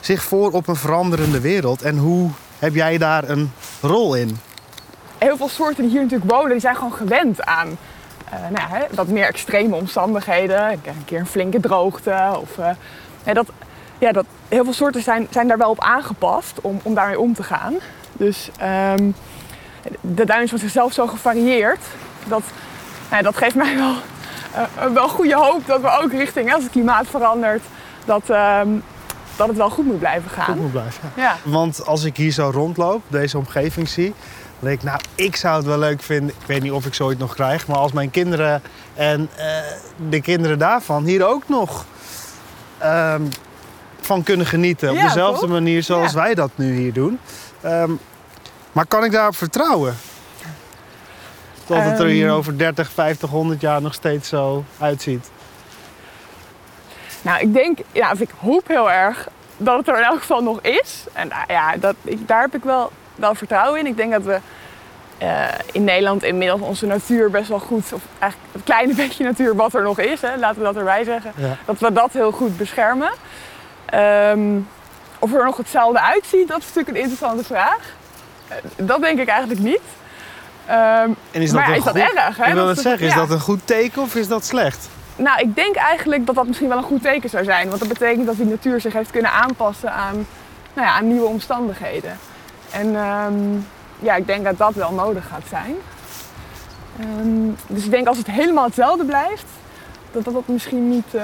zich 0.00 0.22
voor 0.22 0.50
op 0.50 0.68
een 0.68 0.76
veranderende 0.76 1.40
wereld? 1.40 1.82
En 1.82 1.98
hoe 1.98 2.30
heb 2.58 2.74
jij 2.74 2.98
daar 2.98 3.28
een 3.28 3.52
rol 3.80 4.14
in? 4.14 4.38
heel 5.18 5.36
veel 5.36 5.48
soorten 5.48 5.82
die 5.82 5.90
hier 5.90 6.02
natuurlijk 6.02 6.30
wonen, 6.30 6.50
die 6.50 6.60
zijn 6.60 6.76
gewoon 6.76 6.92
gewend 6.92 7.44
aan 7.44 7.78
eh, 8.30 8.38
nou 8.40 8.74
ja, 8.74 8.86
wat 8.90 9.06
meer 9.08 9.26
extreme 9.26 9.76
omstandigheden. 9.76 10.70
Een 10.70 11.04
keer- 11.04 11.18
een 11.18 11.26
flinke 11.26 11.60
droogte. 11.60 12.38
Of, 12.40 12.50
dat, 13.32 13.46
ja, 13.98 14.12
dat, 14.12 14.24
heel 14.48 14.64
veel 14.64 14.72
soorten 14.72 15.02
zijn, 15.02 15.26
zijn 15.30 15.48
daar 15.48 15.58
wel 15.58 15.70
op 15.70 15.80
aangepast 15.80 16.60
om, 16.60 16.80
om 16.82 16.94
daarmee 16.94 17.20
om 17.20 17.34
te 17.34 17.42
gaan. 17.42 17.74
Dus 18.12 18.50
ehm, 18.58 19.10
de 20.00 20.24
duin 20.24 20.42
is 20.42 20.50
van 20.50 20.58
zichzelf 20.58 20.92
zo 20.92 21.06
gevarieerd. 21.06 21.80
Dat, 22.26 22.42
nou 23.10 23.16
ja, 23.16 23.22
dat 23.22 23.36
geeft 23.36 23.54
mij 23.54 23.76
wel, 23.76 23.94
eh, 24.54 24.92
wel 24.94 25.08
goede 25.08 25.34
hoop 25.36 25.66
dat 25.66 25.80
we 25.80 25.98
ook 26.02 26.12
richting, 26.12 26.48
hè, 26.48 26.54
als 26.54 26.62
het 26.62 26.72
klimaat 26.72 27.06
verandert, 27.06 27.62
dat, 28.04 28.22
ehm, 28.30 28.68
dat 29.36 29.48
het 29.48 29.56
wel 29.56 29.70
goed 29.70 29.86
moet 29.86 29.98
blijven 29.98 30.30
gaan. 30.30 30.44
Goed 30.44 30.60
moet 30.60 30.70
blijven. 30.72 31.10
ja. 31.16 31.22
Ja. 31.22 31.36
Want 31.42 31.86
als 31.86 32.04
ik 32.04 32.16
hier 32.16 32.30
zo 32.32 32.50
rondloop, 32.54 33.02
deze 33.08 33.38
omgeving 33.38 33.88
zie, 33.88 34.14
dan 34.58 34.68
denk 34.68 34.78
ik, 34.78 34.84
nou, 34.84 35.00
ik 35.14 35.36
zou 35.36 35.56
het 35.56 35.66
wel 35.66 35.78
leuk 35.78 36.02
vinden. 36.02 36.34
Ik 36.40 36.46
weet 36.46 36.62
niet 36.62 36.72
of 36.72 36.86
ik 36.86 36.94
zoiets 36.94 37.20
nog 37.20 37.34
krijg, 37.34 37.66
maar 37.66 37.76
als 37.76 37.92
mijn 37.92 38.10
kinderen 38.10 38.62
en 38.94 39.28
eh, 39.36 39.46
de 40.08 40.20
kinderen 40.20 40.58
daarvan 40.58 41.04
hier 41.04 41.26
ook 41.26 41.42
nog 41.48 41.84
ehm, 42.78 43.22
van 44.00 44.22
kunnen 44.22 44.46
genieten. 44.46 44.90
Op 44.90 45.00
dezelfde 45.00 45.40
toch? 45.40 45.50
manier 45.50 45.82
zoals 45.82 46.12
Ja. 46.12 46.18
wij 46.18 46.34
dat 46.34 46.50
nu 46.54 46.76
hier 46.76 46.92
doen. 46.92 47.18
Ehm, 47.60 47.90
maar 48.72 48.86
kan 48.86 49.04
ik 49.04 49.12
daarop 49.12 49.36
vertrouwen? 49.36 49.96
Dat 51.66 51.82
het 51.82 51.98
er 51.98 52.06
hier 52.06 52.26
Ehm. 52.26 52.36
over 52.36 52.58
30, 52.58 52.90
50, 52.90 53.30
100 53.30 53.60
jaar 53.60 53.82
nog 53.82 53.94
steeds 53.94 54.28
zo 54.28 54.64
uitziet. 54.80 55.30
Nou, 57.22 57.40
ik 57.40 57.54
denk, 57.54 57.78
ja, 57.92 58.10
of 58.12 58.20
ik 58.20 58.30
hoop 58.40 58.68
heel 58.68 58.90
erg 58.90 59.28
dat 59.56 59.78
het 59.78 59.88
er 59.88 59.96
in 59.98 60.04
elk 60.04 60.18
geval 60.20 60.42
nog 60.42 60.60
is. 60.60 61.04
En 61.12 61.28
nou 61.28 61.42
ja, 61.48 61.76
dat, 61.76 61.94
ik, 62.04 62.28
daar 62.28 62.40
heb 62.40 62.54
ik 62.54 62.64
wel, 62.64 62.92
wel 63.14 63.34
vertrouwen 63.34 63.80
in. 63.80 63.86
Ik 63.86 63.96
denk 63.96 64.12
dat 64.12 64.22
we 64.22 64.38
eh, 65.18 65.44
in 65.72 65.84
Nederland 65.84 66.22
inmiddels 66.22 66.60
onze 66.60 66.86
natuur 66.86 67.30
best 67.30 67.48
wel 67.48 67.58
goed, 67.60 67.92
of 67.92 68.02
eigenlijk 68.18 68.52
het 68.52 68.62
kleine 68.64 68.94
beetje 69.02 69.24
natuur 69.24 69.56
wat 69.56 69.74
er 69.74 69.82
nog 69.82 69.98
is, 69.98 70.20
hè, 70.20 70.36
laten 70.36 70.58
we 70.58 70.64
dat 70.64 70.76
erbij 70.76 71.04
zeggen, 71.04 71.32
Ja. 71.36 71.56
dat 71.64 71.78
we 71.78 71.92
dat 71.92 72.12
heel 72.12 72.32
goed 72.32 72.56
beschermen. 72.56 73.10
Ehm, 73.86 74.58
of 75.18 75.34
er 75.34 75.44
nog 75.44 75.56
hetzelfde 75.56 76.00
uitziet, 76.00 76.48
dat 76.48 76.58
is 76.58 76.64
natuurlijk 76.66 76.88
een 76.96 77.02
interessante 77.02 77.44
vraag. 77.44 77.98
Eh, 78.50 78.56
dat 78.76 79.00
denk 79.00 79.18
ik 79.18 79.28
eigenlijk 79.28 79.60
niet. 79.60 79.80
Ehm, 80.66 81.10
En 81.30 81.42
is 81.42 81.52
maar 81.52 81.60
dat, 81.60 81.68
ja, 81.68 81.70
een 81.70 81.78
is 81.78 81.84
dat 81.84 82.16
erg? 82.24 82.36
Hè? 82.36 82.46
Ik 82.46 82.52
wil 82.52 82.66
Dat 82.66 82.76
het 82.76 82.84
zeggen, 82.84 83.06
is 83.06 83.12
ja. 83.12 83.18
dat 83.18 83.30
een 83.30 83.40
goed 83.40 83.60
teken 83.64 84.02
of 84.02 84.14
is 84.14 84.28
dat 84.28 84.44
slecht? 84.44 84.88
Nou, 85.16 85.40
ik 85.40 85.54
denk 85.54 85.76
eigenlijk 85.76 86.26
dat 86.26 86.34
dat 86.34 86.46
misschien 86.46 86.68
wel 86.68 86.76
een 86.76 86.82
goed 86.82 87.02
teken 87.02 87.30
zou 87.30 87.44
zijn. 87.44 87.68
Want 87.68 87.80
dat 87.80 87.88
betekent 87.88 88.26
dat 88.26 88.36
die 88.36 88.46
natuur 88.46 88.80
zich 88.80 88.92
heeft 88.92 89.10
kunnen 89.10 89.32
aanpassen 89.32 89.92
aan, 89.92 90.26
nou 90.74 90.86
ja, 90.86 90.94
aan 90.94 91.08
nieuwe 91.08 91.26
omstandigheden. 91.26 92.18
En 92.70 92.96
ehm, 92.96 93.34
ja, 93.98 94.14
ik 94.14 94.26
denk 94.26 94.44
dat 94.44 94.58
dat 94.58 94.74
wel 94.74 94.92
nodig 94.92 95.28
gaat 95.28 95.42
zijn. 95.48 95.76
Ehm, 97.00 97.50
dus 97.66 97.84
ik 97.84 97.90
denk 97.90 98.06
als 98.06 98.18
het 98.18 98.26
helemaal 98.26 98.64
hetzelfde 98.64 99.04
blijft, 99.04 99.44
dat 100.12 100.24
dat, 100.24 100.34
dat, 100.34 100.48
misschien 100.48 100.88
niet, 100.88 101.14
eh, 101.14 101.22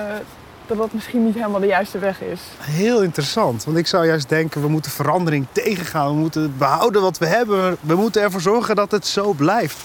dat 0.69 0.77
dat 0.77 0.93
misschien 0.93 1.25
niet 1.25 1.35
helemaal 1.35 1.61
de 1.61 1.67
juiste 1.67 1.99
weg 1.99 2.23
is. 2.23 2.41
Heel 2.59 3.03
interessant, 3.03 3.65
want 3.65 3.77
ik 3.77 3.87
zou 3.87 4.07
juist 4.07 4.29
denken, 4.29 4.61
we 4.61 4.69
moeten 4.69 4.91
verandering 4.91 5.47
tegengaan. 5.53 6.09
We 6.09 6.21
moeten 6.21 6.55
behouden 6.59 7.03
wat 7.03 7.19
we 7.19 7.27
hebben. 7.27 7.77
We 7.81 7.95
moeten 7.95 8.23
ervoor 8.23 8.41
zorgen 8.41 8.77
dat 8.77 8.91
het 8.91 9.07
zo 9.07 9.33
blijft. 9.33 9.77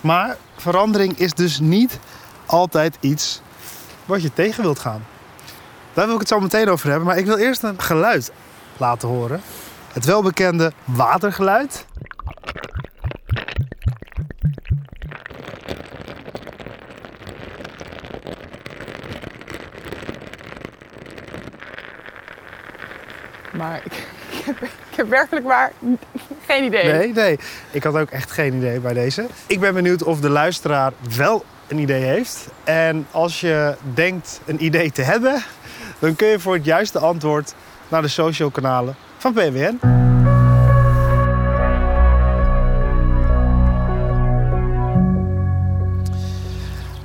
Maar 0.00 0.36
verandering 0.56 1.18
is 1.18 1.34
dus 1.34 1.60
niet 1.60 1.98
altijd 2.46 2.96
iets 3.00 3.40
wat 4.04 4.22
je 4.22 4.32
tegen 4.32 4.62
wilt 4.62 4.78
gaan. 4.78 5.04
Daar 5.92 6.04
wil 6.04 6.14
ik 6.14 6.20
het 6.20 6.28
zo 6.28 6.40
meteen 6.40 6.68
over 6.68 6.88
hebben, 6.88 7.06
maar 7.06 7.18
ik 7.18 7.26
wil 7.26 7.36
eerst 7.36 7.62
een 7.62 7.80
geluid 7.80 8.32
laten 8.76 9.08
horen. 9.08 9.40
Het 9.92 10.04
welbekende 10.04 10.72
watergeluid. 10.84 11.86
Maar 23.60 23.80
ik, 23.84 24.06
ik, 24.30 24.39
ik 24.90 24.96
heb 24.96 25.08
werkelijk 25.08 25.46
waar 25.46 25.72
geen 26.46 26.64
idee. 26.64 26.92
Nee, 26.92 27.12
nee. 27.12 27.38
Ik 27.70 27.82
had 27.82 27.96
ook 27.96 28.10
echt 28.10 28.30
geen 28.30 28.54
idee 28.54 28.80
bij 28.80 28.92
deze. 28.92 29.26
Ik 29.46 29.60
ben 29.60 29.74
benieuwd 29.74 30.02
of 30.02 30.20
de 30.20 30.28
luisteraar 30.28 30.92
wel 31.16 31.44
een 31.68 31.78
idee 31.78 32.02
heeft. 32.02 32.48
En 32.64 33.06
als 33.10 33.40
je 33.40 33.76
denkt 33.94 34.40
een 34.44 34.64
idee 34.64 34.90
te 34.92 35.02
hebben, 35.02 35.42
dan 35.98 36.16
kun 36.16 36.28
je 36.28 36.40
voor 36.40 36.54
het 36.54 36.64
juiste 36.64 36.98
antwoord 36.98 37.54
naar 37.88 38.02
de 38.02 38.08
social 38.08 38.50
kanalen 38.50 38.96
van 39.18 39.32
PWN. 39.32 39.78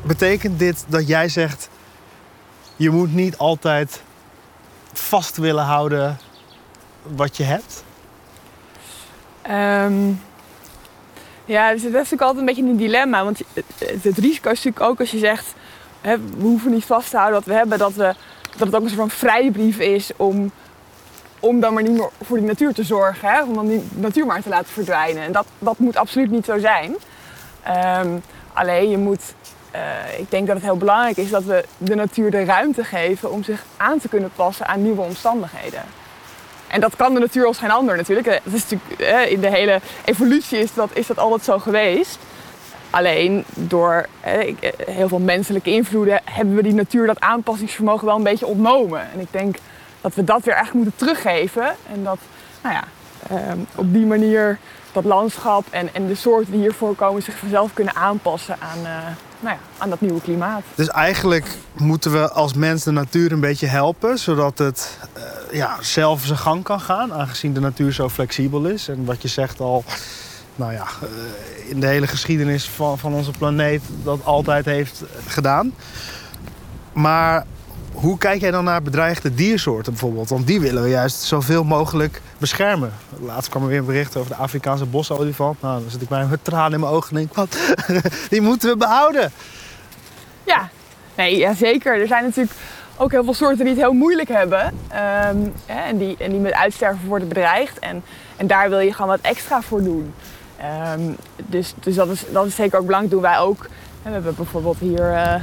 Betekent 0.02 0.60
dit 0.60 0.86
dat 0.88 1.08
jij 1.08 1.30
zegt, 1.30 1.70
je 2.75 2.90
moet 2.90 3.14
niet 3.14 3.38
altijd 3.38 4.02
vast 4.94 5.38
willen 5.38 5.64
houden 5.64 6.18
wat 7.16 7.38
je 7.38 7.44
hebt? 7.44 7.84
Ehm, 9.42 10.12
ja, 11.46 11.72
dus 11.72 11.82
dat 11.82 11.92
is 11.92 11.94
natuurlijk 11.94 12.22
altijd 12.22 12.40
een 12.40 12.46
beetje 12.46 12.64
een 12.64 12.78
dilemma. 12.78 13.24
Want 13.24 13.42
het 13.80 14.18
risico 14.18 14.50
is 14.50 14.64
natuurlijk 14.64 14.80
ook 14.80 15.00
als 15.00 15.12
je 15.12 15.18
zegt... 15.18 15.54
Hè, 16.02 16.18
we 16.20 16.42
hoeven 16.42 16.72
niet 16.72 16.86
vast 16.86 17.10
te 17.10 17.18
houden 17.18 17.40
wat 17.40 17.48
we 17.48 17.54
hebben... 17.54 17.78
dat 17.78 17.94
we 17.94 18.16
dat 18.58 18.68
het 18.68 18.76
ook 18.76 18.82
een 18.82 18.90
soort 18.90 19.00
van 19.00 19.10
vrijbrief 19.10 19.80
is 19.80 20.12
om, 20.16 20.52
om 21.40 21.60
dan 21.60 21.74
maar 21.74 21.84
niet 21.84 21.92
meer 21.92 22.10
voor 22.22 22.38
die 22.38 22.46
natuur 22.46 22.74
te 22.74 22.84
zorgen. 22.84 23.30
Hè? 23.30 23.44
Om 23.44 23.54
dan 23.54 23.68
die 23.68 23.84
natuur 23.94 24.26
maar 24.26 24.42
te 24.42 24.50
laten 24.50 24.74
verdwijnen. 24.74 25.24
En 25.24 25.32
dat, 25.32 25.46
dat 25.60 25.78
moet 25.78 25.96
absoluut 25.96 26.32
niet 26.32 26.46
zo 26.46 26.60
zijn. 26.60 26.96
Ehm, 27.64 28.10
alleen 28.54 28.90
je 28.90 28.98
moet, 28.98 29.34
eh, 29.72 30.20
ik 30.20 30.32
denk 30.32 30.48
dat 30.48 30.56
het 30.56 30.66
heel 30.66 30.78
belangrijk 30.78 31.18
is 31.18 31.30
dat 31.30 31.44
we 31.44 31.66
de 31.78 31.96
natuur 31.96 32.32
de 32.32 32.44
ruimte 32.44 32.84
geven 32.84 33.32
om 33.32 33.44
zich 33.44 33.64
aan 33.78 34.00
te 34.00 34.08
kunnen 34.08 34.32
passen 34.36 34.68
aan 34.68 34.84
nieuwe 34.84 35.02
omstandigheden. 35.02 35.82
En 36.75 36.82
dat 36.82 36.96
kan 36.96 37.13
de 37.13 37.20
natuur 37.20 37.46
als 37.46 37.58
geen 37.58 37.72
ander 37.72 37.98
natuurlijk. 37.98 38.41
Dat 38.44 38.53
is 38.53 38.70
natuurlijk 38.70 39.29
in 39.29 39.41
de 39.41 39.50
hele 39.50 39.79
evolutie 40.05 40.60
is 40.60 40.74
dat, 40.74 40.89
is 40.94 41.08
dat 41.08 41.17
altijd 41.17 41.44
zo 41.44 41.60
geweest. 41.60 42.17
Alleen 42.89 43.44
door 43.53 44.05
heel 44.86 45.08
veel 45.08 45.20
menselijke 45.20 45.70
invloeden 45.70 46.22
hebben 46.24 46.55
we 46.55 46.63
die 46.63 46.74
natuur 46.74 47.08
dat 47.08 47.20
aanpassingsvermogen 47.20 48.05
wel 48.05 48.15
een 48.15 48.24
beetje 48.24 48.46
ontnomen. 48.46 49.01
En 49.13 49.20
ik 49.20 49.27
denk 49.32 49.55
dat 50.01 50.15
we 50.15 50.24
dat 50.24 50.44
weer 50.44 50.53
eigenlijk 50.53 50.86
moeten 50.86 51.08
teruggeven. 51.08 51.75
En 51.91 52.03
dat 52.03 52.17
nou 52.63 52.75
ja, 52.75 52.84
ehm, 53.29 53.60
op 53.75 53.94
die 53.94 54.05
manier 54.05 54.60
dat 54.91 55.03
landschap 55.03 55.65
en, 55.70 55.89
en 55.94 56.08
de 56.08 56.15
soorten 56.15 56.51
die 56.51 56.62
hier 56.62 56.74
voorkomen 56.74 57.24
zich 57.24 57.36
vanzelf 57.36 57.74
kunnen 57.74 57.96
aanpassen 57.96 58.58
aan, 58.60 58.79
nou 59.39 59.58
aan 59.77 59.89
dat 59.89 60.01
nieuwe 60.01 60.22
klimaat. 60.22 60.62
Dus 60.75 60.88
eigenlijk 60.88 61.58
moeten 61.74 62.12
we 62.12 62.32
als 62.32 62.54
mens 62.54 62.84
de 62.84 62.92
natuur 62.92 63.32
een 63.32 63.39
beetje 63.39 63.68
helpen, 63.68 64.18
zodat 64.18 64.58
het 64.58 64.98
uh, 65.18 65.58
ja, 65.58 65.77
zelf 65.82 66.25
zijn 66.25 66.38
gang 66.38 66.63
kan 66.63 66.80
gaan, 66.80 67.13
aangezien 67.13 67.54
de 67.54 67.60
natuur 67.60 67.94
zo 67.94 68.10
flexibel 68.10 68.65
is. 68.65 68.88
En 68.88 69.06
wat 69.06 69.22
je 69.22 69.27
zegt 69.27 69.60
al, 69.60 69.84
nou 70.56 70.74
ja, 70.74 70.86
uh, 71.04 71.70
in 71.70 71.80
de 71.80 71.88
hele 71.88 72.08
geschiedenis 72.08 72.70
van, 72.70 72.98
van 72.98 73.13
onze 73.13 73.32
planeet 73.32 73.82
dat 74.04 74.20
altijd 74.24 74.65
heeft 74.65 75.04
gedaan. 75.27 75.74
Maar 76.94 77.46
hoe 77.96 78.18
kijk 78.18 78.42
jij 78.42 78.52
dan 78.52 78.64
naar 78.64 78.82
bedreigde 78.82 79.34
diersoorten 79.34 79.92
bijvoorbeeld? 79.92 80.30
Want 80.30 80.48
die 80.48 80.60
willen 80.60 80.84
we 80.84 80.90
juist 80.90 81.22
zoveel 81.22 81.64
mogelijk 81.64 82.22
beschermen. 82.38 82.94
Laatst 83.20 83.50
kwam 83.50 83.62
er 83.62 83.68
weer 83.68 83.80
een 83.80 83.86
bericht 83.86 84.18
over 84.18 84.30
de 84.30 84.36
Afrikaanse 84.36 84.86
bosolifant. 84.86 85.62
Nou, 85.62 85.82
dan 85.82 85.90
zit 85.90 86.02
ik 86.02 86.08
bij 86.08 86.25
met 86.25 86.44
tranen 86.44 86.74
in 86.74 86.80
mijn 86.80 86.92
ogen 86.92 87.10
en 87.10 87.16
denk 87.16 87.34
wat, 87.34 87.58
die 88.30 88.42
moeten 88.42 88.70
we 88.70 88.78
behouden. 88.78 89.32
Ja, 90.44 90.70
nee, 91.16 91.56
zeker. 91.56 92.02
Er 92.02 92.08
zijn 92.08 92.24
natuurlijk 92.24 92.56
ook 92.98 93.12
heel 93.12 93.24
veel 93.24 93.34
soorten 93.34 93.58
die 93.58 93.74
het 93.74 93.84
heel 93.84 93.94
moeilijk 93.94 94.30
hebben. 94.30 94.66
Um, 94.66 95.54
en, 95.66 95.98
die, 95.98 96.16
en 96.20 96.32
die 96.32 96.40
met 96.40 96.54
uitsterven 96.54 97.08
worden 97.08 97.28
bedreigd. 97.28 97.80
En, 97.80 98.04
en 98.36 98.48
daar 98.48 98.70
wil 98.70 98.80
je 98.80 98.94
gewoon 98.94 99.10
wat 99.10 99.22
extra 99.22 99.62
voor 99.62 99.84
doen. 99.84 100.14
Um, 100.94 101.16
dus 101.36 101.74
dus 101.80 101.96
dat, 101.96 102.10
is, 102.10 102.25
is 102.46 102.56
zeker 102.56 102.80
ook 102.80 102.86
belangrijk. 102.86 103.14
Doen 103.14 103.22
wij 103.22 103.40
ook. 103.40 103.68
We 104.04 104.10
hebben 104.10 104.36
bijvoorbeeld 104.36 104.78
hier 104.80 105.12
uh, 105.12 105.34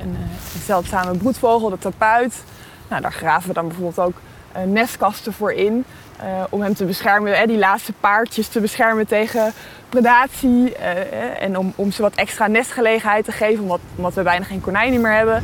een, 0.00 0.16
een 0.51 0.51
zeldzame 0.64 1.16
broedvogel, 1.16 1.70
de 1.70 1.78
tapuit. 1.78 2.42
Nou, 2.88 3.02
daar 3.02 3.12
graven 3.12 3.48
we 3.48 3.54
dan 3.54 3.66
bijvoorbeeld 3.66 4.06
ook 4.06 4.20
uh, 4.56 4.62
nestkasten 4.62 5.32
voor 5.32 5.52
in. 5.52 5.84
Uh, 6.20 6.26
om 6.50 6.62
hem 6.62 6.74
te 6.74 6.84
beschermen, 6.84 7.38
hè, 7.38 7.46
die 7.46 7.58
laatste 7.58 7.92
paardjes 7.92 8.48
te 8.48 8.60
beschermen 8.60 9.06
tegen 9.06 9.52
predatie. 9.88 10.74
Uh, 10.78 11.42
en 11.42 11.58
om, 11.58 11.72
om 11.76 11.92
ze 11.92 12.02
wat 12.02 12.14
extra 12.14 12.46
nestgelegenheid 12.46 13.24
te 13.24 13.32
geven, 13.32 13.62
omdat, 13.62 13.80
omdat 13.96 14.14
we 14.14 14.22
bijna 14.22 14.44
geen 14.44 14.60
konijnen 14.60 15.00
meer 15.00 15.12
hebben. 15.12 15.42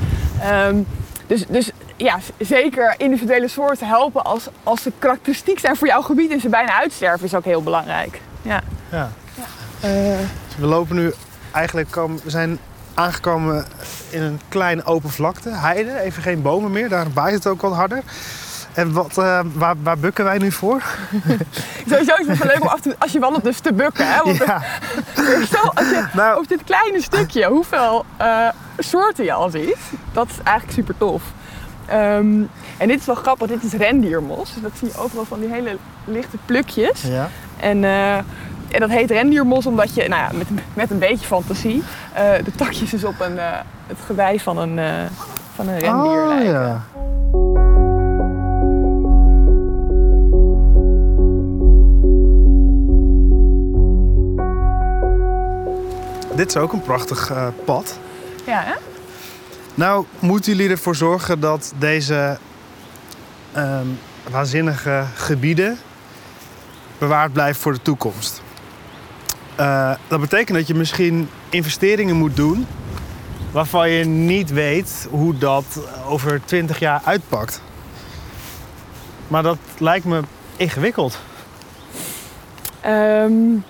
Um, 0.66 0.86
dus, 1.26 1.46
dus 1.46 1.70
ja, 1.96 2.18
zeker 2.38 2.94
individuele 2.96 3.48
soorten 3.48 3.86
helpen 3.86 4.24
als, 4.24 4.48
als 4.62 4.82
ze 4.82 4.92
karakteristiek 4.98 5.58
zijn 5.58 5.76
voor 5.76 5.86
jouw 5.86 6.02
gebied 6.02 6.30
en 6.30 6.40
ze 6.40 6.48
bijna 6.48 6.80
uitsterven, 6.80 7.26
is 7.26 7.34
ook 7.34 7.44
heel 7.44 7.62
belangrijk. 7.62 8.20
Ja. 8.42 8.60
ja. 8.90 9.10
ja. 9.34 9.44
We 10.58 10.66
lopen 10.66 10.96
nu 10.96 11.12
eigenlijk, 11.52 11.94
we 11.94 12.30
zijn 12.30 12.58
aangekomen 12.98 13.64
in 14.10 14.22
een 14.22 14.40
kleine 14.48 14.84
open 14.84 15.10
vlakte, 15.10 15.50
heide, 15.50 16.00
even 16.00 16.22
geen 16.22 16.42
bomen 16.42 16.70
meer, 16.70 16.88
daar 16.88 17.06
waait 17.14 17.34
het 17.34 17.46
ook 17.46 17.60
wat 17.60 17.74
harder. 17.74 18.02
En 18.72 18.92
wat, 18.92 19.18
uh, 19.18 19.40
waar, 19.54 19.74
waar, 19.82 19.98
bukken 19.98 20.24
wij 20.24 20.38
nu 20.38 20.52
voor? 20.52 20.82
Sowieso 21.90 22.14
is 22.14 22.26
het 22.26 22.38
wel 22.38 22.46
leuk 22.46 22.60
om 22.60 22.68
af 22.68 22.80
te, 22.80 22.96
als 22.98 23.12
je 23.12 23.18
wandelt 23.18 23.44
dus 23.44 23.60
te 23.60 23.72
bukken. 23.72 24.12
Hè? 24.12 24.22
Want 24.22 24.36
ja. 24.36 24.62
zo, 25.54 25.68
als 25.74 25.88
je 25.88 26.06
nou, 26.12 26.38
op 26.38 26.48
dit 26.48 26.64
kleine 26.64 27.02
stukje 27.02 27.46
hoeveel 27.46 28.04
uh, 28.20 28.48
soorten 28.78 29.24
je 29.24 29.32
al 29.32 29.50
ziet, 29.50 29.76
dat 30.12 30.28
is 30.28 30.36
eigenlijk 30.42 30.76
super 30.76 30.96
tof. 30.96 31.22
Um, 31.92 32.50
en 32.78 32.88
dit 32.88 33.00
is 33.00 33.06
wel 33.06 33.14
grappig, 33.14 33.48
dit 33.48 33.62
is 33.62 33.72
rendiermos. 33.72 34.50
Dat 34.62 34.72
zie 34.78 34.88
je 34.88 34.98
overal 34.98 35.24
van 35.24 35.40
die 35.40 35.48
hele 35.48 35.76
lichte 36.04 36.36
plukjes. 36.44 37.02
Ja. 37.02 37.28
En, 37.56 37.82
uh, 37.82 38.18
en 38.70 38.80
dat 38.80 38.90
heet 38.90 39.10
rendiermos 39.10 39.66
omdat 39.66 39.94
je, 39.94 40.08
nou 40.08 40.22
ja, 40.22 40.38
met, 40.38 40.46
met 40.74 40.90
een 40.90 40.98
beetje 40.98 41.26
fantasie, 41.26 41.82
de 42.44 42.52
takjes 42.56 42.90
dus 42.90 43.04
op 43.04 43.20
een, 43.20 43.38
het 43.86 43.98
gewei 44.06 44.40
van 44.40 44.58
een, 44.58 44.80
van 45.54 45.68
een 45.68 45.78
rendier 45.78 46.22
oh, 46.22 46.28
lijken. 46.28 46.52
Ja. 46.52 46.84
Dit 56.38 56.48
is 56.48 56.56
ook 56.56 56.72
een 56.72 56.82
prachtig 56.82 57.30
uh, 57.30 57.46
pad. 57.64 57.98
Ja, 58.46 58.62
hè? 58.62 58.74
Nou, 59.74 60.04
moeten 60.18 60.56
jullie 60.56 60.70
ervoor 60.70 60.96
zorgen 60.96 61.40
dat 61.40 61.72
deze 61.78 62.38
um, 63.56 63.98
waanzinnige 64.30 65.04
gebieden 65.14 65.78
bewaard 66.98 67.32
blijven 67.32 67.62
voor 67.62 67.72
de 67.72 67.82
toekomst. 67.82 68.42
Uh, 69.60 69.94
dat 70.08 70.20
betekent 70.20 70.58
dat 70.58 70.66
je 70.66 70.74
misschien 70.74 71.28
investeringen 71.48 72.16
moet 72.16 72.36
doen 72.36 72.66
waarvan 73.50 73.90
je 73.90 74.04
niet 74.04 74.50
weet 74.50 75.06
hoe 75.10 75.38
dat 75.38 75.80
over 76.06 76.40
20 76.44 76.78
jaar 76.78 77.00
uitpakt. 77.04 77.62
Maar 79.28 79.42
dat 79.42 79.58
lijkt 79.78 80.04
me 80.04 80.20
ingewikkeld. 80.56 81.18
Um, 82.86 83.64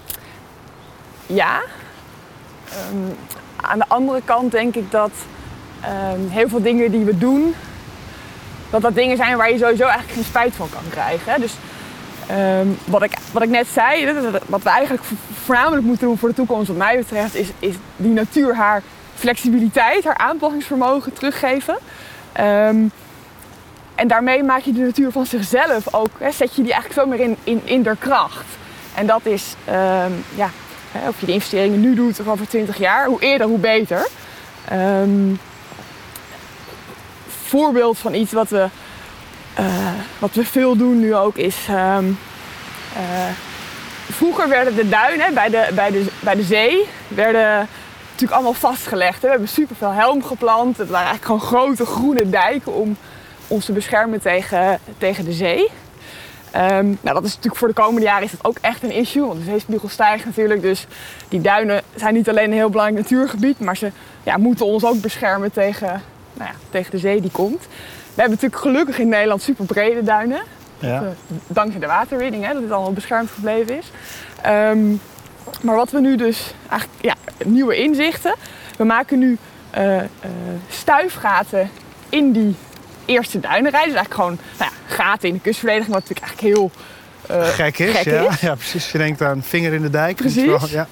ja, 1.27 1.63
Um, 2.93 3.17
aan 3.57 3.79
de 3.79 3.85
andere 3.89 4.21
kant 4.25 4.53
denk 4.53 4.75
ik 4.75 4.91
dat 4.91 5.11
um, 5.85 6.29
heel 6.29 6.49
veel 6.49 6.63
dingen 6.63 6.91
die 6.91 7.05
we 7.05 7.19
doen, 7.19 7.55
dat 8.71 8.83
dat 8.83 8.95
dingen 8.95 9.17
zijn 9.17 9.37
waar 9.37 9.53
je 9.53 9.59
sowieso 9.59 9.83
eigenlijk 9.83 10.13
geen 10.13 10.25
spijt 10.25 10.55
van 10.55 10.69
kan 10.71 10.91
krijgen. 10.91 11.41
Dus 11.41 11.53
um, 12.31 12.79
wat, 12.85 13.03
ik, 13.03 13.13
wat 13.33 13.43
ik 13.43 13.49
net 13.49 13.67
zei, 13.73 14.13
wat 14.47 14.63
we 14.63 14.69
eigenlijk 14.69 15.05
voornamelijk 15.45 15.87
moeten 15.87 16.07
doen 16.07 16.19
voor 16.19 16.29
de 16.29 16.35
toekomst, 16.35 16.69
wat 16.69 16.77
mij 16.77 16.97
betreft, 16.97 17.35
is, 17.35 17.49
is 17.59 17.75
die 17.97 18.13
natuur 18.13 18.57
haar 18.57 18.83
flexibiliteit, 19.15 20.05
haar 20.05 20.17
aanpassingsvermogen 20.17 21.13
teruggeven. 21.13 21.79
en 23.95 24.07
daarmee 24.07 24.43
maak 24.43 24.61
je 24.61 24.73
de 24.73 24.81
natuur 24.81 25.13
van 25.13 25.27
zichzelf 25.27 25.95
ook, 25.95 26.11
zet 26.31 26.55
je 26.55 26.63
die 26.63 26.73
eigenlijk 26.73 26.93
veel 26.93 27.07
meer 27.07 27.21
in, 27.21 27.37
in, 27.45 27.61
in 27.65 27.83
der 27.83 27.97
kracht. 27.97 28.47
En 28.95 29.07
dat 29.07 29.27
is, 29.27 29.55
ja, 30.35 30.51
of 31.09 31.21
je 31.21 31.27
de 31.27 31.33
investeringen 31.33 31.81
nu 31.81 31.95
doet 31.95 32.21
of 32.21 32.29
over 32.29 32.49
20 32.49 32.79
jaar, 32.79 33.07
hoe 33.07 33.21
eerder 33.21 33.47
hoe 33.47 33.59
beter. 33.59 34.09
Voorbeeld 37.29 37.99
van 37.99 38.15
iets 38.15 38.33
wat 38.33 38.49
we, 38.49 38.69
uh, 39.61 39.67
wat 40.19 40.35
we 40.35 40.45
veel 40.45 40.77
doen 40.77 41.01
nu 41.01 41.15
ook 41.15 41.37
is. 41.37 41.57
Um, 41.71 42.19
uh, 42.97 43.29
vroeger 44.11 44.49
werden 44.49 44.77
de 44.77 44.89
duinen 44.89 45.35
bij 45.35 45.49
de, 45.49 45.69
bij 45.75 45.91
de, 45.91 46.07
bij 46.21 46.35
de 46.35 46.43
zee 46.43 46.89
werden 47.09 47.69
natuurlijk 48.11 48.33
allemaal 48.33 48.53
vastgelegd. 48.53 49.23
We 49.23 49.29
hebben 49.29 49.49
superveel 49.49 49.93
helm 49.93 50.25
geplant. 50.25 50.77
Het 50.77 50.89
waren 50.89 51.09
eigenlijk 51.09 51.43
gewoon 51.43 51.61
grote 51.61 51.87
groene 51.87 52.31
dijken 52.31 52.75
om 52.75 52.97
ons 53.49 53.65
te 53.65 53.73
beschermen 53.73 54.21
tegen, 54.21 54.79
tegen 54.99 55.25
de 55.25 55.33
zee. 55.33 55.71
Um, 56.57 56.99
nou, 57.01 57.15
dat 57.15 57.25
is 57.25 57.31
natuurlijk 57.31 57.57
voor 57.57 57.69
de 57.69 57.75
komende 57.75 58.07
jaren 58.07 58.25
is 58.25 58.31
dat 58.31 58.45
ook 58.45 58.59
echt 58.61 58.83
een 58.83 58.93
issue, 58.93 59.27
want 59.27 59.39
de 59.39 59.45
zeespiegel 59.45 59.89
stijgt 59.89 60.25
natuurlijk. 60.25 60.63
Dus 60.63 60.87
die 61.29 61.41
duinen 61.41 61.83
zijn 61.95 62.15
niet 62.15 62.29
alleen 62.29 62.51
een 62.51 62.57
heel 62.57 62.71
belangrijk 62.71 63.03
natuurgebied, 63.03 63.61
maar 63.61 63.77
ze 63.77 63.91
ja, 64.23 64.37
moeten 64.37 64.67
ons 64.67 64.85
ook 64.85 65.01
beschermen 65.01 65.53
tegen, 65.53 66.03
nou 66.33 66.51
ja, 66.51 66.57
tegen 66.71 66.91
de 66.91 66.99
zee 66.99 67.21
die 67.21 67.31
komt. 67.31 67.67
We 68.19 68.25
hebben 68.25 68.43
natuurlijk 68.43 68.75
gelukkig 68.75 68.99
in 68.99 69.09
Nederland 69.09 69.43
super 69.43 69.65
brede 69.65 70.03
duinen. 70.03 70.41
Ja. 70.79 71.03
Uh, 71.03 71.09
dankzij 71.47 71.81
de 71.81 71.87
waterwinning, 71.87 72.45
hè, 72.45 72.53
dat 72.53 72.63
het 72.63 72.71
allemaal 72.71 72.93
beschermd 72.93 73.31
gebleven 73.31 73.79
is. 73.79 73.91
Um, 74.47 75.01
maar 75.61 75.77
wat 75.77 75.91
we 75.91 76.01
nu 76.01 76.17
dus 76.17 76.55
eigenlijk, 76.69 77.03
ja, 77.03 77.15
nieuwe 77.45 77.77
inzichten. 77.77 78.35
We 78.77 78.85
maken 78.85 79.19
nu 79.19 79.39
uh, 79.79 79.97
uh, 79.97 80.03
stuifgaten 80.69 81.71
in 82.09 82.33
die 82.33 82.57
eerste 83.05 83.41
duinenrij. 83.41 83.85
Dus 83.85 83.95
eigenlijk 83.95 84.15
gewoon 84.15 84.39
nou 84.59 84.71
ja, 84.71 84.95
gaten 84.95 85.29
in 85.29 85.35
de 85.35 85.41
kustverdediging, 85.41 85.95
wat 85.95 86.09
natuurlijk 86.09 86.27
eigenlijk 86.27 86.55
heel 86.57 86.71
uh, 87.37 87.49
gek, 87.49 87.79
is, 87.79 88.01
ja. 88.03 88.31
ja. 88.41 88.55
precies. 88.55 88.93
Je 88.93 88.99
denkt 88.99 89.23
aan 89.23 89.43
vinger 89.43 89.73
in 89.73 89.83
de 89.83 89.91
dijk. 89.91 90.17
Precies. 90.17 90.71
ja. 90.71 90.87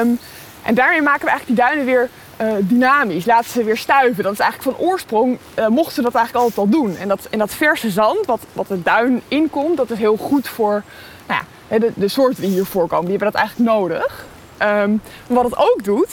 Um, 0.00 0.18
en 0.62 0.74
daarmee 0.74 1.02
maken 1.02 1.24
we 1.24 1.30
eigenlijk 1.30 1.46
die 1.46 1.56
duinen 1.56 1.84
weer 1.84 2.08
uh, 2.40 2.52
dynamisch. 2.60 3.24
Laten 3.24 3.50
ze 3.50 3.64
weer 3.64 3.76
stuiven. 3.76 4.22
Dat 4.22 4.32
is 4.32 4.38
eigenlijk 4.38 4.76
van 4.76 4.86
oorsprong, 4.86 5.38
uh, 5.58 5.66
mochten 5.66 5.96
we 5.96 6.02
dat 6.02 6.14
eigenlijk 6.14 6.44
altijd 6.44 6.66
al 6.66 6.80
doen. 6.80 6.96
En 6.96 7.08
dat, 7.08 7.26
en 7.30 7.38
dat 7.38 7.54
verse 7.54 7.90
zand, 7.90 8.26
wat, 8.26 8.40
wat 8.52 8.68
de 8.68 8.82
duin 8.82 9.22
inkomt, 9.28 9.76
dat 9.76 9.90
is 9.90 9.98
heel 9.98 10.16
goed 10.16 10.48
voor 10.48 10.82
nou 11.26 11.40
ja, 11.68 11.78
de, 11.78 11.92
de 11.94 12.08
soorten 12.08 12.42
die 12.42 12.50
hier 12.50 12.66
voorkomen. 12.66 13.06
Die 13.06 13.16
hebben 13.16 13.32
dat 13.32 13.40
eigenlijk 13.40 13.70
nodig. 13.70 14.24
Um, 14.62 15.00
wat 15.26 15.44
het 15.44 15.56
ook 15.56 15.84
doet, 15.84 16.10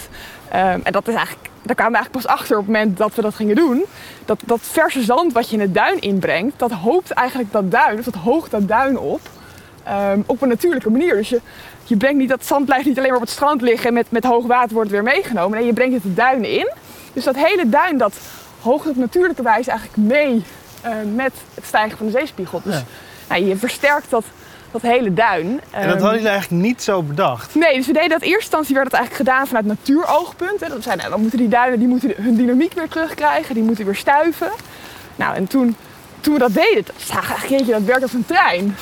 um, 0.54 0.82
en 0.84 0.92
dat 0.92 1.08
is 1.08 1.16
eigenlijk 1.16 1.50
daar 1.64 1.76
kwamen 1.76 1.94
we 1.94 2.00
eigenlijk 2.00 2.26
pas 2.26 2.38
achter 2.38 2.58
op 2.58 2.66
het 2.66 2.74
moment 2.74 2.98
dat 2.98 3.16
we 3.16 3.22
dat 3.22 3.36
gingen 3.36 3.56
doen. 3.56 3.86
Dat, 4.26 4.40
dat 4.46 4.60
verse 4.62 5.04
zand 5.04 5.34
wat 5.34 5.50
je 5.50 5.56
in 5.56 5.62
het 5.62 5.74
duin 5.74 6.00
inbrengt, 6.00 6.60
dat 6.60 6.72
hoopt 6.72 7.12
eigenlijk 7.12 7.52
dat 7.52 7.72
duin, 7.72 8.00
of 8.00 8.06
dat 8.06 8.16
hoogt 8.16 8.52
dat 8.52 8.68
duin 8.68 9.00
op. 9.00 9.22
ehm, 9.84 10.20
op 10.26 10.42
een 10.42 10.48
natuurlijke 10.48 10.90
manier. 10.90 11.14
Dus 11.14 11.30
je, 11.30 11.42
je 11.84 11.98
brengt 11.98 12.18
niet, 12.20 12.30
dat 12.30 12.46
zand 12.46 12.66
blijft 12.66 12.86
niet 12.86 12.98
alleen 12.98 13.10
maar 13.10 13.18
op 13.20 13.24
het 13.24 13.32
strand 13.34 13.62
liggen 13.62 13.88
en 13.88 13.94
met, 13.94 14.12
met 14.12 14.24
hoog 14.24 14.46
water 14.46 14.74
wordt 14.74 14.92
het 14.92 15.02
weer 15.02 15.14
meegenomen. 15.14 15.58
Nee, 15.58 15.68
je 15.68 15.74
brengt 15.74 15.94
het 15.94 16.04
de 16.04 16.14
duinen 16.14 16.50
in. 16.50 16.72
Dus 17.14 17.24
dat 17.24 17.36
hele 17.36 17.70
duin, 17.70 17.98
dat 17.98 18.14
hoogt 18.62 18.88
op 18.88 18.96
natuurlijke 18.96 19.42
wijze 19.42 19.70
eigenlijk 19.72 20.10
mee 20.10 20.44
eh, 20.82 20.92
met 21.16 21.32
het 21.54 21.66
stijgen 21.66 21.98
van 21.98 22.06
de 22.06 22.12
zeespiegel. 22.12 22.62
Dus 22.64 22.74
Ja. 22.76 22.84
nou, 23.30 23.46
je 23.46 23.56
versterkt 23.58 24.10
dat, 24.10 24.24
dat 24.72 24.82
hele 24.82 25.14
duin. 25.14 25.46
En 25.48 25.60
dat 25.72 25.82
Ehm, 25.82 25.90
hadden 25.90 26.12
jullie 26.12 26.28
eigenlijk 26.28 26.62
niet 26.64 26.82
zo 26.84 27.02
bedacht. 27.04 27.56
Nee, 27.56 27.76
dus 27.78 27.88
we 27.88 27.94
deden 27.94 28.10
dat 28.10 28.22
in 28.22 28.28
eerste 28.28 28.42
instantie 28.44 28.74
werd 28.76 28.86
het 28.92 28.96
eigenlijk 28.96 29.30
gedaan 29.30 29.48
vanuit 29.48 29.66
natuuroogpunt. 29.66 30.60
Hè. 30.60 30.68
Dat 30.70 30.84
zijn, 30.84 30.98
nou, 30.98 31.10
dan 31.10 31.20
moeten 31.22 31.40
die 31.40 31.48
duinen 31.48 31.80
die 31.80 31.88
moeten 31.88 32.14
hun 32.18 32.36
dynamiek 32.36 32.74
weer 32.74 32.88
terugkrijgen, 32.88 33.56
die 33.56 33.64
moeten 33.64 33.86
weer 33.86 33.96
stuiven. 33.96 34.52
Nou, 35.16 35.36
en 35.36 35.48
toen, 35.48 35.76
toen 36.20 36.34
we 36.34 36.40
dat 36.40 36.54
deden, 36.54 36.86
zagen 36.98 37.28
we 37.36 37.40
eigenlijk, 37.40 37.68
dat 37.72 37.82
werkt 37.84 38.02
als 38.02 38.14
een 38.14 38.26
trein. 38.26 38.76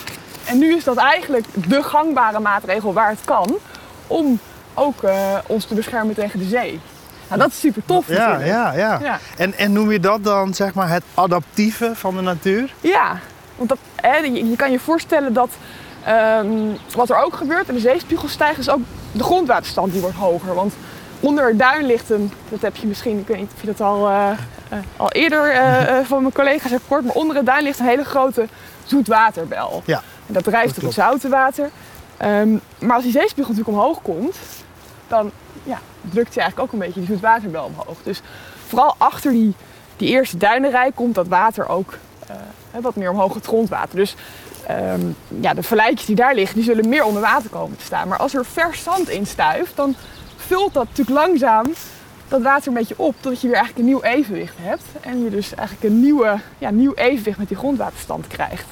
En 0.51 0.57
nu 0.57 0.75
is 0.75 0.83
dat 0.83 0.97
eigenlijk 0.97 1.45
de 1.67 1.83
gangbare 1.83 2.39
maatregel 2.39 2.93
waar 2.93 3.09
het 3.09 3.21
kan 3.25 3.57
om 4.07 4.39
ook 4.73 5.03
eh, 5.03 5.37
ons 5.45 5.65
te 5.65 5.73
beschermen 5.73 6.15
tegen 6.15 6.39
de 6.39 6.45
zee. 6.45 6.79
Nou, 7.27 7.41
dat 7.41 7.49
is 7.51 7.59
super 7.59 7.81
tof 7.85 8.07
Ja, 8.07 8.13
natuurlijk. 8.13 8.47
ja, 8.47 8.73
ja. 8.73 8.99
Ja. 9.01 9.19
En, 9.37 9.57
en 9.57 9.73
noem 9.73 9.91
je 9.91 9.99
dat 9.99 10.23
dan 10.23 10.53
zeg 10.53 10.73
maar 10.73 10.89
het 10.89 11.03
adaptieve 11.13 11.91
van 11.95 12.15
de 12.15 12.21
natuur? 12.21 12.73
Ja, 12.81 13.19
want 13.55 13.69
dat, 13.69 13.77
hè, 13.95 14.17
je, 14.17 14.49
je 14.49 14.55
kan 14.55 14.71
je 14.71 14.79
voorstellen 14.79 15.33
dat 15.33 15.49
ehm, 16.03 16.47
wat 16.95 17.09
er 17.09 17.23
ook 17.23 17.35
gebeurt 17.35 17.67
en 17.67 17.73
de 17.73 17.79
zeespiegel 17.79 18.27
stijgt, 18.27 18.59
is 18.59 18.69
ook 18.69 18.81
de 19.11 19.23
grondwaterstand 19.23 19.91
die 19.91 20.01
wordt 20.01 20.15
hoger. 20.15 20.53
Want 20.53 20.73
onder 21.19 21.47
het 21.47 21.59
duin 21.59 21.85
ligt 21.85 22.09
een, 22.09 22.31
dat 22.49 22.61
heb 22.61 22.75
je 22.75 22.87
misschien, 22.87 23.19
ik 23.19 23.27
weet 23.27 23.37
niet 23.37 23.51
of 23.55 23.61
je 23.61 23.67
dat 23.67 23.81
al, 23.81 24.07
eh, 24.07 24.29
eh, 24.69 24.77
al 24.97 25.11
eerder 25.11 25.53
van 26.05 26.21
mijn 26.21 26.33
collega's 26.33 26.71
hebt 26.71 26.83
gehoord, 26.83 27.05
maar 27.05 27.15
onder 27.15 27.35
het 27.35 27.45
duin 27.45 27.63
ligt 27.63 27.79
een 27.79 27.85
hele 27.85 28.05
grote 28.05 28.47
zoetwaterbel. 28.83 29.81
Ja, 29.85 30.01
dat 30.31 30.43
drijft 30.43 30.77
op 30.77 30.83
het 30.83 30.93
zoute 30.93 31.29
water. 31.29 31.69
Ehm, 32.17 32.57
maar 32.79 32.95
als 32.95 33.03
die 33.03 33.11
zeespiegel 33.11 33.53
natuurlijk 33.53 33.77
omhoog 33.77 34.01
komt, 34.01 34.35
dan 35.07 35.31
ja, 35.63 35.79
drukt 36.01 36.35
hij 36.35 36.43
eigenlijk 36.43 36.59
ook 36.59 36.73
een 36.73 36.85
beetje 36.85 36.99
die 36.99 37.09
zoetwaterbel 37.09 37.63
omhoog. 37.65 37.97
Dus 38.03 38.21
vooral 38.67 38.95
achter 38.97 39.31
die, 39.31 39.53
die 39.97 40.09
eerste 40.09 40.37
duinenrij 40.37 40.91
komt 40.95 41.15
dat 41.15 41.27
water 41.27 41.67
ook 41.67 41.97
eh, 42.27 42.81
wat 42.81 42.95
meer 42.95 43.09
omhoog 43.09 43.33
het 43.33 43.45
grondwater. 43.45 43.95
Dus 43.95 44.15
ehm, 44.67 45.01
ja, 45.27 45.53
de 45.53 45.63
verlijkjes 45.63 46.05
die 46.05 46.15
daar 46.15 46.35
liggen, 46.35 46.55
die 46.55 46.65
zullen 46.65 46.89
meer 46.89 47.03
onder 47.03 47.21
water 47.21 47.49
komen 47.49 47.77
te 47.77 47.85
staan. 47.85 48.07
Maar 48.07 48.17
als 48.17 48.33
er 48.33 48.45
vers 48.45 48.83
zand 48.83 49.09
in 49.09 49.25
stuift, 49.25 49.75
dan 49.75 49.95
vult 50.35 50.73
dat 50.73 50.87
natuurlijk 50.87 51.17
langzaam 51.17 51.73
dat 52.27 52.41
water 52.41 52.67
een 52.67 52.73
beetje 52.73 52.97
op, 52.97 53.15
totdat 53.19 53.41
je 53.41 53.47
weer 53.47 53.57
eigenlijk 53.57 53.87
een 53.87 53.93
nieuw 53.93 54.03
evenwicht 54.03 54.55
hebt. 54.59 54.83
En 55.01 55.23
je 55.23 55.29
dus 55.29 55.55
eigenlijk 55.55 55.93
een 55.93 56.01
nieuwe, 56.01 56.39
ja, 56.57 56.69
nieuw 56.69 56.93
evenwicht 56.93 57.37
met 57.37 57.47
die 57.47 57.57
grondwaterstand 57.57 58.27
krijgt. 58.27 58.65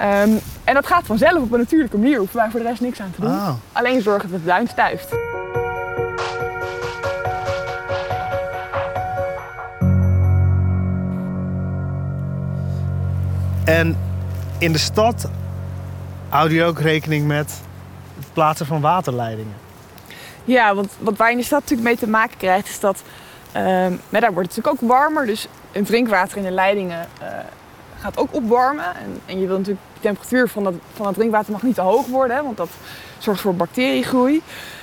Ehm, 0.00 0.30
en 0.64 0.74
dat 0.74 0.86
gaat 0.86 1.06
vanzelf 1.06 1.42
op 1.42 1.52
een 1.52 1.58
natuurlijke 1.58 1.98
manier, 1.98 2.18
hoeven 2.18 2.36
wij 2.36 2.50
voor 2.50 2.60
de 2.60 2.66
rest 2.66 2.80
niks 2.80 3.00
aan 3.00 3.10
te 3.14 3.20
doen. 3.20 3.30
Ah. 3.30 3.52
Alleen 3.72 4.02
zorgen 4.02 4.30
dat 4.30 4.38
het 4.38 4.46
duin 4.46 4.68
stuift. 4.68 5.08
En 13.64 13.96
in 14.58 14.72
de 14.72 14.78
stad 14.78 15.30
houden 16.28 16.56
jullie 16.56 16.70
ook 16.70 16.80
rekening 16.80 17.26
met 17.26 17.60
het 18.16 18.32
plaatsen 18.32 18.66
van 18.66 18.80
waterleidingen. 18.80 19.54
Ja, 20.44 20.74
want 20.74 20.92
wat 20.98 21.18
je 21.18 21.30
in 21.30 21.36
de 21.36 21.42
stad 21.42 21.60
natuurlijk 21.60 21.88
mee 21.88 21.98
te 21.98 22.08
maken 22.08 22.36
krijgt, 22.36 22.68
is 22.68 22.80
dat 22.80 23.02
nou, 23.52 23.98
daar 24.10 24.32
wordt 24.32 24.54
het 24.54 24.56
natuurlijk 24.56 24.82
ook 24.82 24.88
warmer. 24.88 25.26
Dus 25.26 25.48
het 25.72 25.86
drinkwater 25.86 26.36
in 26.36 26.42
de 26.42 26.50
leidingen 26.50 27.06
eh, 27.20 27.28
gaat 28.00 28.18
ook 28.18 28.34
opwarmen. 28.34 28.84
En, 28.84 29.20
en 29.26 29.40
je 29.40 29.46
wil 29.46 29.56
natuurlijk 29.56 29.84
de 29.94 30.00
temperatuur 30.00 30.48
van 30.48 30.64
dat, 30.64 30.74
van 30.94 31.04
dat 31.04 31.14
drinkwater 31.14 31.52
mag 31.52 31.62
niet 31.62 31.74
te 31.74 31.80
hoog 31.80 32.06
worden, 32.06 32.36
hè, 32.36 32.42
want 32.42 32.56
dat 32.56 32.68
zorgt 33.18 33.40
voor 33.40 33.54
bacteriegroei. 33.54 34.42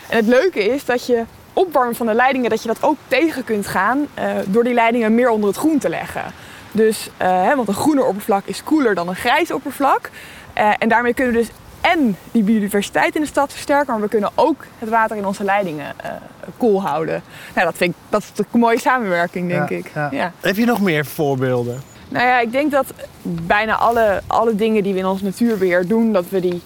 En 0.09 0.17
het 0.17 0.27
leuke 0.27 0.63
is 0.63 0.85
dat 0.85 1.05
je 1.05 1.23
opwarmen 1.53 1.95
van 1.95 2.05
de 2.05 2.13
leidingen, 2.13 2.49
dat 2.49 2.61
je 2.61 2.67
dat 2.67 2.83
ook 2.83 2.97
tegen 3.07 3.43
kunt 3.43 3.67
gaan 3.67 4.07
eh, 4.13 4.29
door 4.45 4.63
die 4.63 4.73
leidingen 4.73 5.15
meer 5.15 5.29
onder 5.29 5.49
het 5.49 5.57
groen 5.57 5.77
te 5.77 5.89
leggen. 5.89 6.23
Dus, 6.71 7.09
eh, 7.17 7.43
hè, 7.43 7.55
want 7.55 7.67
een 7.67 7.73
groener 7.73 8.05
oppervlak 8.05 8.45
is 8.45 8.63
koeler 8.63 8.95
dan 8.95 9.07
een 9.07 9.15
grijs 9.15 9.51
oppervlak. 9.51 10.09
Eh, 10.53 10.71
en 10.79 10.89
daarmee 10.89 11.13
kunnen 11.13 11.33
we 11.33 11.39
dus 11.39 11.49
en 11.81 12.17
die 12.31 12.43
biodiversiteit 12.43 13.15
in 13.15 13.21
de 13.21 13.27
stad 13.27 13.51
versterken, 13.51 13.93
maar 13.93 14.01
we 14.01 14.07
kunnen 14.07 14.29
ook 14.35 14.65
het 14.79 14.89
water 14.89 15.17
in 15.17 15.25
onze 15.25 15.43
leidingen 15.43 15.93
eh 15.97 16.11
koel 16.57 16.81
houden. 16.81 17.21
Nou, 17.55 17.65
dat 17.67 17.77
vind 17.77 17.89
ik 17.91 17.97
dat 18.09 18.21
is 18.21 18.29
een 18.51 18.59
mooie 18.59 18.79
samenwerking, 18.79 19.49
denk 19.49 19.69
Ja, 19.69 19.75
ik. 19.75 19.91
ja. 19.95 20.07
Ja. 20.11 20.31
Heb 20.39 20.55
je 20.55 20.65
nog 20.65 20.81
meer 20.81 21.05
voorbeelden? 21.05 21.81
Nou 22.09 22.25
ja, 22.25 22.39
ik 22.39 22.51
denk 22.51 22.71
dat 22.71 22.93
bijna 23.21 23.75
alle, 23.75 24.21
alle 24.27 24.55
dingen 24.55 24.83
die 24.83 24.93
we 24.93 24.99
in 24.99 25.05
ons 25.05 25.21
natuurbeheer 25.21 25.87
doen, 25.87 26.13
dat 26.13 26.29
we 26.29 26.39
die 26.39 26.61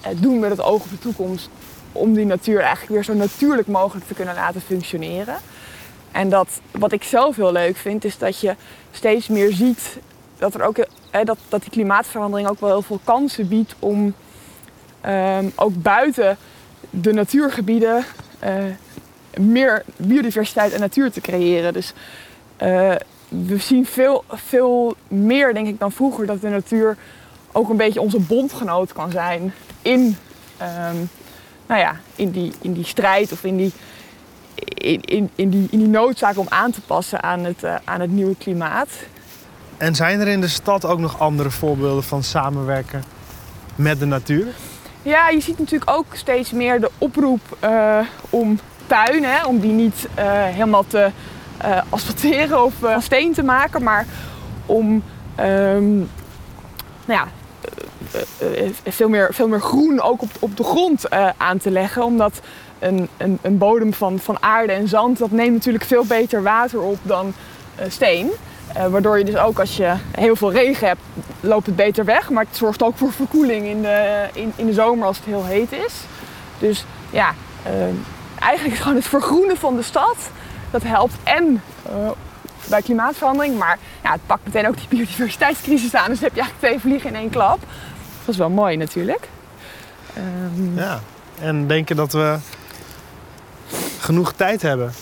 eh, 0.00 0.10
doen 0.16 0.38
met 0.38 0.50
het 0.50 0.60
oog 0.60 0.82
op 0.82 0.90
de 0.90 0.98
toekomst. 0.98 1.48
Om 1.92 2.14
die 2.14 2.26
natuur 2.26 2.60
eigenlijk 2.60 2.88
weer 2.88 3.04
zo 3.04 3.14
natuurlijk 3.14 3.68
mogelijk 3.68 4.06
te 4.06 4.14
kunnen 4.14 4.34
laten 4.34 4.60
functioneren. 4.60 5.36
En 6.12 6.28
dat, 6.28 6.60
wat 6.70 6.92
ik 6.92 7.02
zelf 7.02 7.36
heel 7.36 7.52
leuk 7.52 7.76
vind, 7.76 8.04
is 8.04 8.18
dat 8.18 8.40
je 8.40 8.54
steeds 8.90 9.28
meer 9.28 9.52
ziet 9.52 9.98
dat, 10.38 10.54
er 10.54 10.62
ook, 10.62 10.76
eh, 11.10 11.24
dat, 11.24 11.38
dat 11.48 11.60
die 11.60 11.70
klimaatverandering 11.70 12.48
ook 12.48 12.60
wel 12.60 12.70
heel 12.70 12.82
veel 12.82 13.00
kansen 13.04 13.48
biedt 13.48 13.74
om 13.78 14.14
ehm, 15.00 15.48
ook 15.54 15.82
buiten 15.82 16.36
de 16.90 17.12
natuurgebieden 17.12 18.04
eh, 18.38 18.54
meer 19.36 19.82
biodiversiteit 19.96 20.72
en 20.72 20.80
natuur 20.80 21.10
te 21.10 21.20
creëren. 21.20 21.72
Dus 21.72 21.92
we 23.28 23.58
zien 23.58 23.86
veel, 23.86 24.24
veel 24.28 24.96
meer, 25.08 25.54
denk 25.54 25.66
ik, 25.66 25.78
dan 25.78 25.92
vroeger 25.92 26.26
dat 26.26 26.40
de 26.40 26.48
natuur 26.48 26.96
ook 27.52 27.68
een 27.68 27.76
beetje 27.76 28.00
onze 28.00 28.20
bondgenoot 28.20 28.92
kan 28.92 29.10
zijn 29.10 29.54
in, 29.82 30.16
ehm, 30.56 30.96
nou 31.66 31.80
ja, 31.80 32.00
in, 32.14 32.30
die, 32.30 32.52
in 32.60 32.72
die 32.72 32.84
strijd 32.84 33.32
of 33.32 33.44
in 33.44 33.56
die, 33.56 33.72
in, 34.64 35.00
in, 35.00 35.30
in 35.34 35.50
die, 35.50 35.68
in 35.70 35.78
die 35.78 35.88
noodzaak 35.88 36.38
om 36.38 36.46
aan 36.48 36.70
te 36.70 36.80
passen 36.80 37.22
aan 37.22 37.44
het, 37.44 37.62
eh, 37.62 37.74
aan 37.84 38.00
het 38.00 38.10
nieuwe 38.10 38.36
klimaat. 38.36 38.88
En 39.76 39.94
zijn 39.94 40.20
er 40.20 40.28
in 40.28 40.40
de 40.40 40.48
stad 40.48 40.84
ook 40.84 40.98
nog 40.98 41.20
andere 41.20 41.50
voorbeelden 41.50 42.04
van 42.04 42.22
samenwerken 42.22 43.04
met 43.74 43.98
de 43.98 44.06
natuur? 44.06 44.46
Ja, 45.02 45.28
je 45.28 45.40
ziet 45.40 45.58
natuurlijk 45.58 45.90
ook 45.90 46.06
steeds 46.12 46.52
meer 46.52 46.80
de 46.80 46.90
oproep 46.98 47.56
eh, 47.60 47.98
om 48.30 48.58
tuinen, 48.86 49.46
om 49.46 49.60
die 49.60 49.72
niet 49.72 50.08
eh, 50.14 50.24
helemaal 50.44 50.86
te 50.86 51.10
eh, 51.58 51.82
asfalteren 51.88 52.64
of 52.64 52.82
eh, 52.82 53.00
steen 53.00 53.32
te 53.32 53.42
maken, 53.42 53.82
maar 53.82 54.06
om 54.66 55.02
ehm, 55.34 55.96
nou 55.96 56.06
ja, 57.06 57.28
eh, 58.38 58.68
veel, 58.84 59.08
meer, 59.08 59.28
veel 59.34 59.48
meer 59.48 59.60
groen 59.60 60.00
ook 60.00 60.22
op, 60.22 60.30
op 60.38 60.56
de 60.56 60.64
grond 60.64 61.10
aan 61.36 61.58
te 61.58 61.70
leggen. 61.70 62.04
Omdat 62.04 62.40
een, 62.78 63.08
een, 63.16 63.38
een 63.42 63.58
bodem 63.58 63.94
van, 63.94 64.18
van 64.18 64.42
aarde 64.42 64.72
en 64.72 64.88
zand, 64.88 65.18
dat 65.18 65.30
neemt 65.30 65.52
natuurlijk 65.52 65.84
veel 65.84 66.04
beter 66.04 66.42
water 66.42 66.80
op 66.80 66.98
dan 67.02 67.34
steen. 67.88 68.30
Waardoor 68.90 69.18
je 69.18 69.24
dus 69.24 69.36
ook 69.36 69.58
als 69.58 69.76
je 69.76 69.94
heel 70.10 70.36
veel 70.36 70.52
regen 70.52 70.86
hebt, 70.86 71.00
loopt 71.40 71.66
het 71.66 71.76
beter 71.76 72.04
weg. 72.04 72.30
Maar 72.30 72.44
het 72.44 72.56
zorgt 72.56 72.82
ook 72.82 72.96
voor 72.96 73.12
verkoeling 73.12 73.66
in 73.66 73.82
de, 73.82 74.28
in, 74.32 74.52
in 74.56 74.66
de 74.66 74.72
zomer 74.72 75.06
als 75.06 75.16
het 75.16 75.26
heel 75.26 75.44
heet 75.44 75.72
is. 75.72 75.94
Dus 76.58 76.84
ja, 77.10 77.34
eh, 77.62 77.72
eigenlijk 78.40 78.74
is 78.74 78.80
gewoon 78.80 78.96
het 78.96 79.06
vergroenen 79.06 79.56
van 79.56 79.76
de 79.76 79.82
stad. 79.82 80.16
Dat 80.70 80.82
helpt 80.82 81.14
en 81.24 81.62
eh, 81.86 82.10
bij 82.68 82.82
klimaatverandering. 82.82 83.58
Maar 83.58 83.78
ja, 84.02 84.12
het 84.12 84.26
pakt 84.26 84.44
meteen 84.44 84.68
ook 84.68 84.76
die 84.76 84.88
biodiversiteitscrisis 84.88 85.94
aan. 85.94 86.08
Dus 86.08 86.20
dan 86.20 86.28
heb 86.28 86.34
je 86.34 86.40
eigenlijk 86.40 86.58
twee 86.58 86.78
vliegen 86.80 87.10
in 87.10 87.16
één 87.16 87.30
klap. 87.30 87.58
Dat 88.20 88.28
is 88.34 88.36
wel 88.36 88.50
mooi 88.50 88.76
natuurlijk. 88.76 89.28
Ehm, 90.14 90.76
Ja. 90.78 91.00
En 91.40 91.66
denken 91.66 91.96
dat 91.96 92.12
we 92.12 92.36
genoeg 94.00 94.32
tijd 94.32 94.62
hebben. 94.62 94.92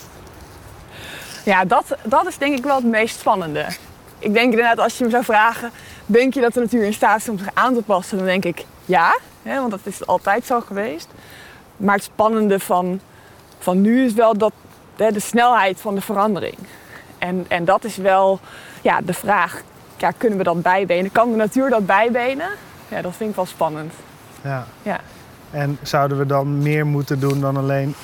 Ja, 1.45 1.65
dat, 1.65 1.97
dat 2.03 2.27
is 2.27 2.39
denk 2.39 2.59
ik 2.59 2.65
wel 2.65 2.77
het 2.77 2.85
meest 2.85 3.19
spannende. 3.19 3.67
Ik 4.19 4.33
denk 4.33 4.51
inderdaad, 4.51 4.79
als 4.79 4.99
je 4.99 5.05
me 5.05 5.11
zou 5.11 5.25
vragen, 5.25 5.71
denk 6.07 6.35
je 6.35 6.41
dat 6.41 6.55
de 6.55 6.61
natuur 6.61 6.85
in 6.85 6.93
staat 6.95 7.21
is 7.21 7.29
om 7.29 7.39
zich 7.39 7.49
aan 7.55 7.75
te 7.75 7.83
passen? 7.83 8.17
Dan 8.17 8.27
denk 8.27 8.45
ik 8.45 8.65
ja, 8.85 9.19
hè, 9.43 9.59
want 9.59 9.71
dat 9.71 9.81
is 9.83 10.07
altijd 10.07 10.47
zo 10.47 10.61
geweest. 10.61 11.09
Maar 11.77 11.95
het 11.95 12.05
spannende 12.05 12.61
van, 12.61 13.01
van 13.59 13.81
nu 13.81 14.05
is 14.05 14.13
wel 14.13 14.39
dat, 14.39 14.53
de 14.97 15.21
snelheid 15.21 15.81
van 15.81 15.95
de 15.95 16.01
verandering. 16.01 16.57
En, 17.19 17.45
en 17.49 17.65
dat 17.65 17.85
is 17.85 17.97
wel 17.97 18.41
ja, 18.83 19.01
de 19.01 19.13
vraag, 19.13 19.63
ja, 19.97 20.11
kunnen 20.11 20.39
we 20.39 20.45
dat 20.45 20.63
bijbenen? 20.63 21.13
Kan 21.13 21.31
de 21.31 21.37
natuur 21.37 21.71
dat 21.71 21.87
bijbenen? 21.87 22.49
Ja, 22.89 23.03
dat 23.03 23.17
vind 23.17 23.31
ik 23.31 23.37
wel 23.37 23.47
spannend. 23.47 23.93
Ja. 24.43 24.67
Ja. 24.83 25.01
En 25.51 25.79
zouden 25.83 26.19
we 26.19 26.27
dan 26.27 26.59
meer 26.59 26.87
moeten 26.87 27.21
doen 27.21 27.41
dan 27.41 27.57
alleen 27.57 27.95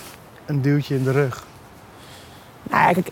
een 0.46 0.62
duwtje 0.62 0.94
in 0.94 1.04
de 1.04 1.12
rug? 1.12 1.44
Nou, 2.62 2.92
kijk, 2.92 3.08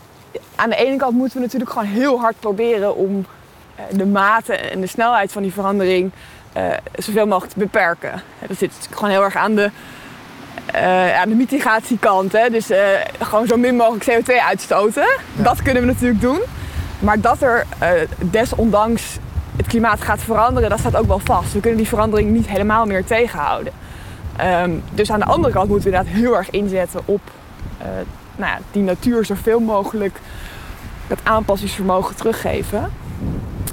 aan 0.54 0.70
de 0.70 0.76
ene 0.76 0.96
kant 0.96 1.16
moeten 1.16 1.36
we 1.36 1.42
natuurlijk 1.44 1.70
gewoon 1.70 1.86
heel 1.86 2.20
hard 2.20 2.40
proberen 2.40 2.96
om 2.96 3.26
eh, 3.74 3.84
de 3.90 4.06
mate 4.06 4.54
en 4.54 4.80
de 4.80 4.86
snelheid 4.86 5.32
van 5.32 5.42
die 5.42 5.52
verandering 5.52 6.10
eh, 6.52 6.72
zoveel 6.94 7.26
mogelijk 7.26 7.52
te 7.52 7.58
beperken. 7.58 8.22
Dat 8.46 8.56
zit 8.56 8.72
gewoon 8.90 9.10
heel 9.10 9.24
erg 9.24 9.36
aan 9.36 9.54
de, 9.54 9.70
eh, 10.66 11.08
ja, 11.08 11.24
de 11.26 11.34
mitigatiekant. 11.34 12.32
Hè? 12.32 12.50
Dus 12.50 12.70
eh, 12.70 12.78
gewoon 13.18 13.46
zo 13.46 13.56
min 13.56 13.76
mogelijk 13.76 14.10
CO2 14.10 14.34
uitstoten. 14.48 15.06
Dat 15.34 15.62
kunnen 15.62 15.82
we 15.82 15.88
natuurlijk 15.88 16.20
doen. 16.20 16.40
Maar 16.98 17.20
dat 17.20 17.42
er 17.42 17.66
eh, 17.78 17.90
desondanks 18.18 19.18
het 19.56 19.66
klimaat 19.66 20.00
gaat 20.00 20.20
veranderen, 20.20 20.70
dat 20.70 20.78
staat 20.78 20.96
ook 20.96 21.06
wel 21.06 21.18
vast. 21.18 21.52
We 21.52 21.60
kunnen 21.60 21.78
die 21.78 21.88
verandering 21.88 22.30
niet 22.30 22.48
helemaal 22.48 22.86
meer 22.86 23.04
tegenhouden. 23.04 23.72
Ehm, 24.36 24.70
dus 24.94 25.12
aan 25.12 25.18
de 25.18 25.24
andere 25.24 25.54
kant 25.54 25.68
moeten 25.68 25.90
we 25.90 25.96
inderdaad 25.96 26.20
heel 26.20 26.36
erg 26.36 26.50
inzetten 26.50 27.00
op 27.04 27.20
nou 28.36 28.52
ja, 28.52 28.58
die 28.70 28.82
natuur 28.82 29.24
zoveel 29.24 29.60
mogelijk 29.60 30.20
dat 31.06 31.18
aanpassingsvermogen 31.22 32.16
teruggeven. 32.16 32.90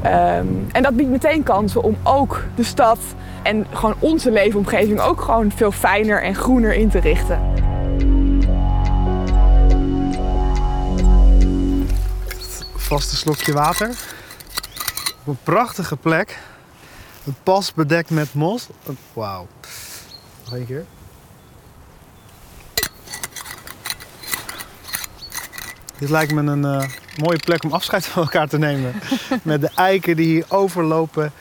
Ehm, 0.02 0.48
en 0.72 0.84
dat 0.84 0.96
biedt 0.96 1.10
meteen 1.10 1.44
kansen 1.44 1.84
om 1.84 1.98
ook 2.04 2.44
de 2.56 2.64
stad 2.64 3.00
en 3.48 3.68
gewoon 3.74 3.96
onze 4.00 4.32
leefomgeving 4.32 5.00
ook 5.00 5.22
gewoon 5.22 5.52
veel 5.52 5.72
fijner 5.72 6.24
en 6.24 6.36
groener 6.36 6.74
in 6.74 6.90
te 6.90 7.00
richten. 7.00 7.42
Vaste 12.76 13.16
slokje 13.16 13.54
water. 13.54 13.90
Op 15.20 15.28
een 15.28 15.38
prachtige 15.44 15.96
plek. 15.96 16.40
Een 17.26 17.36
pas 17.44 17.74
bedekt 17.74 18.10
met 18.10 18.34
mos. 18.34 18.68
Wauw. 19.14 19.48
Nog 20.44 20.54
één 20.54 20.66
keer. 20.66 20.86
Dit 25.98 26.10
lijkt 26.10 26.34
me 26.34 26.52
een 26.52 26.66
eh, 26.66 26.90
mooie 27.18 27.40
plek 27.40 27.64
om 27.64 27.72
afscheid 27.72 28.06
van 28.06 28.24
elkaar 28.24 28.48
te 28.48 28.58
nemen. 28.58 28.94
Met 29.44 29.62
de 29.62 29.72
eiken 29.76 30.16
die 30.16 30.28
hier 30.28 30.46
overlopen 30.48 31.32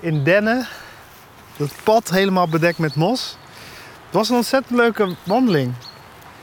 in 0.00 0.24
dennen. 0.24 0.68
Dat 1.56 1.70
pad 1.82 2.10
helemaal 2.10 2.48
bedekt 2.48 2.78
met 2.78 2.94
mos. 2.94 3.36
Het 4.04 4.14
was 4.14 4.28
een 4.28 4.36
ontzettend 4.36 4.78
leuke 4.78 5.16
wandeling. 5.22 5.72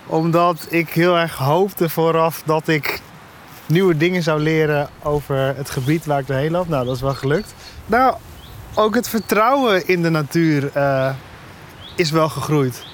Omdat 0.06 0.66
ik 0.70 0.90
heel 0.90 1.18
erg 1.18 1.36
hoopte 1.36 1.90
vooraf 1.90 2.42
dat 2.46 2.68
ik 2.68 3.02
nieuwe 3.66 3.98
dingen 3.98 4.24
zou 4.24 4.40
leren 4.40 4.90
over 5.04 5.56
het 5.56 5.70
gebied 5.70 6.06
waar 6.06 6.20
ik 6.20 6.28
doorheen 6.28 6.52
loop. 6.52 6.68
Nou, 6.68 6.86
dat 6.86 6.96
is 6.96 7.02
wel 7.02 7.14
gelukt. 7.14 7.54
Nou, 7.86 8.16
ook 8.74 8.96
het 8.96 9.10
vertrouwen 9.10 9.88
in 9.88 10.02
de 10.02 10.10
natuur 10.10 10.72
eh, 10.74 11.14
is 11.96 12.12
wel 12.12 12.30
gegroeid. 12.30 12.86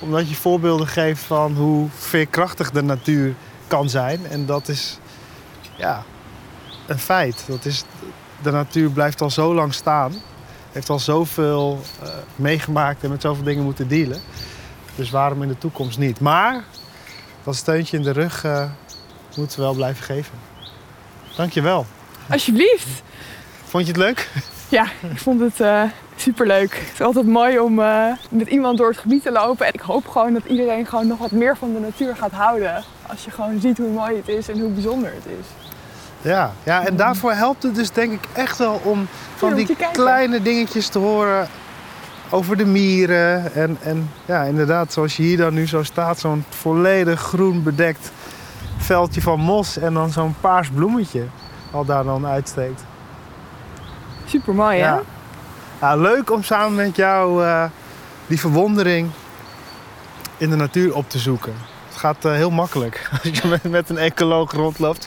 Omdat 0.00 0.28
je 0.28 0.34
voorbeelden 0.34 0.86
geeft 0.86 1.22
van 1.22 1.54
hoe 1.54 1.88
veerkrachtig 1.94 2.70
de 2.70 2.82
natuur 2.82 3.34
kan 3.66 3.88
zijn. 3.88 4.26
En 4.26 4.46
dat 4.46 4.68
is 4.68 4.98
ja, 5.76 6.04
een 6.86 6.98
feit. 6.98 7.44
Dat 7.46 7.64
is, 7.64 7.84
de 8.42 8.50
natuur 8.50 8.90
blijft 8.90 9.20
al 9.20 9.30
zo 9.30 9.54
lang 9.54 9.74
staan. 9.74 10.12
Heeft 10.74 10.90
al 10.90 10.98
zoveel 10.98 11.80
uh, 12.02 12.08
meegemaakt 12.36 13.02
en 13.02 13.10
met 13.10 13.20
zoveel 13.20 13.44
dingen 13.44 13.64
moeten 13.64 13.88
dealen. 13.88 14.20
Dus 14.94 15.10
waarom 15.10 15.42
in 15.42 15.48
de 15.48 15.58
toekomst 15.58 15.98
niet? 15.98 16.20
Maar 16.20 16.64
dat 17.44 17.56
steuntje 17.56 17.96
in 17.96 18.02
de 18.02 18.10
rug 18.10 18.44
uh, 18.44 18.64
moeten 19.36 19.58
we 19.58 19.64
wel 19.64 19.74
blijven 19.74 20.04
geven. 20.04 20.34
Dankjewel. 21.36 21.86
Alsjeblieft. 22.30 23.02
Vond 23.64 23.86
je 23.86 23.92
het 23.92 24.00
leuk? 24.00 24.30
Ja, 24.68 24.84
ik 25.10 25.18
vond 25.18 25.40
het 25.40 25.60
uh, 25.60 25.82
superleuk. 26.16 26.72
Het 26.72 26.92
is 26.92 27.00
altijd 27.00 27.26
mooi 27.26 27.58
om 27.58 27.78
uh, 27.78 28.06
met 28.30 28.48
iemand 28.48 28.78
door 28.78 28.88
het 28.88 28.98
gebied 28.98 29.22
te 29.22 29.32
lopen. 29.32 29.66
En 29.66 29.72
ik 29.72 29.80
hoop 29.80 30.08
gewoon 30.08 30.32
dat 30.32 30.44
iedereen 30.46 30.86
gewoon 30.86 31.06
nog 31.06 31.18
wat 31.18 31.30
meer 31.30 31.56
van 31.56 31.72
de 31.72 31.80
natuur 31.80 32.16
gaat 32.16 32.32
houden. 32.32 32.84
Als 33.06 33.24
je 33.24 33.30
gewoon 33.30 33.60
ziet 33.60 33.78
hoe 33.78 33.90
mooi 33.90 34.16
het 34.16 34.28
is 34.28 34.48
en 34.48 34.60
hoe 34.60 34.70
bijzonder 34.70 35.12
het 35.12 35.26
is. 35.26 35.63
Ja, 36.24 36.52
ja 36.62 36.86
en 36.86 36.96
daarvoor 36.96 37.32
helpt 37.32 37.62
het 37.62 37.74
dus 37.74 37.90
denk 37.90 38.12
ik 38.12 38.28
echt 38.32 38.58
wel 38.58 38.80
om 38.82 39.06
van 39.36 39.54
die 39.54 39.76
kleine 39.92 40.42
dingetjes 40.42 40.88
te 40.88 40.98
horen 40.98 41.48
over 42.30 42.56
de 42.56 42.66
mieren. 42.66 43.54
En, 43.54 43.76
en 43.82 44.10
ja, 44.24 44.42
inderdaad, 44.42 44.92
zoals 44.92 45.16
je 45.16 45.22
hier 45.22 45.36
dan 45.36 45.54
nu 45.54 45.66
zo 45.66 45.82
staat, 45.82 46.18
zo'n 46.18 46.44
volledig 46.48 47.20
groen 47.20 47.62
bedekt 47.62 48.10
veldje 48.76 49.22
van 49.22 49.40
mos 49.40 49.78
en 49.78 49.94
dan 49.94 50.10
zo'n 50.10 50.34
paars 50.40 50.68
bloemetje 50.68 51.24
al 51.70 51.84
daar 51.84 52.04
dan 52.04 52.26
uitsteekt. 52.26 52.84
Super 54.24 54.54
mooi, 54.54 54.78
hè? 54.78 54.86
Ja. 54.86 55.02
ja. 55.80 55.96
leuk 55.96 56.30
om 56.30 56.42
samen 56.42 56.74
met 56.74 56.96
jou 56.96 57.44
uh, 57.44 57.64
die 58.26 58.40
verwondering 58.40 59.10
in 60.36 60.50
de 60.50 60.56
natuur 60.56 60.94
op 60.94 61.10
te 61.10 61.18
zoeken. 61.18 61.54
Het 62.04 62.16
gaat 62.16 62.32
uh, 62.32 62.36
heel 62.36 62.50
makkelijk 62.50 63.08
als 63.22 63.38
je 63.38 63.48
met, 63.48 63.62
met, 63.62 63.90
een 63.90 63.98
ecoloog 63.98 64.52
rondloopt. 64.52 65.06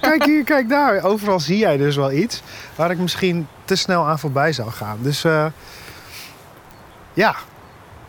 Kijk 0.00 0.24
hier, 0.24 0.44
kijk 0.44 0.68
daar. 0.68 1.04
Overal 1.04 1.40
zie 1.40 1.58
jij 1.58 1.76
dus 1.76 1.96
wel 1.96 2.12
iets 2.12 2.42
waar 2.74 2.90
ik 2.90 2.98
misschien 2.98 3.48
te 3.64 3.76
snel 3.76 4.06
aan 4.06 4.18
voorbij 4.18 4.52
zou 4.52 4.70
gaan. 4.70 4.98
Dus 5.00 5.24
uh, 5.24 5.46
ja, 7.12 7.34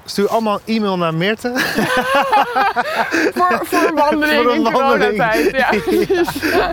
Stuur 0.06 0.28
allemaal 0.28 0.60
e-mail 0.65 0.98
naar 0.98 1.13
Meerte. 1.13 1.54
voor, 3.36 3.62
voor 3.63 3.88
een 3.88 3.96
wandeling 3.96 4.42
voor 4.42 4.52
een 4.52 4.65
in 4.65 4.72
coronatijd. 4.72 5.52
Ja. 5.52 5.72
ja. 6.58 6.72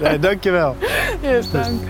nee, 0.00 0.18
dankjewel. 0.18 0.76
Yes, 1.20 1.50
dank. 1.50 1.82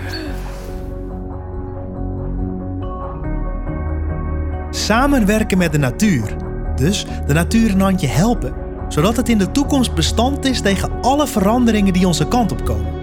Samenwerken 4.69 5.57
met 5.57 5.71
de 5.71 5.79
natuur. 5.79 6.35
Dus 6.75 7.05
de 7.27 7.33
natuur 7.33 7.71
een 7.71 7.81
handje 7.81 8.07
helpen. 8.07 8.69
Zodat 8.91 9.15
het 9.15 9.29
in 9.29 9.37
de 9.37 9.51
toekomst 9.51 9.93
bestand 9.93 10.45
is 10.45 10.61
tegen 10.61 10.91
alle 11.01 11.27
veranderingen 11.27 11.93
die 11.93 12.07
onze 12.07 12.27
kant 12.27 12.51
op 12.51 12.65
komen. 12.65 12.93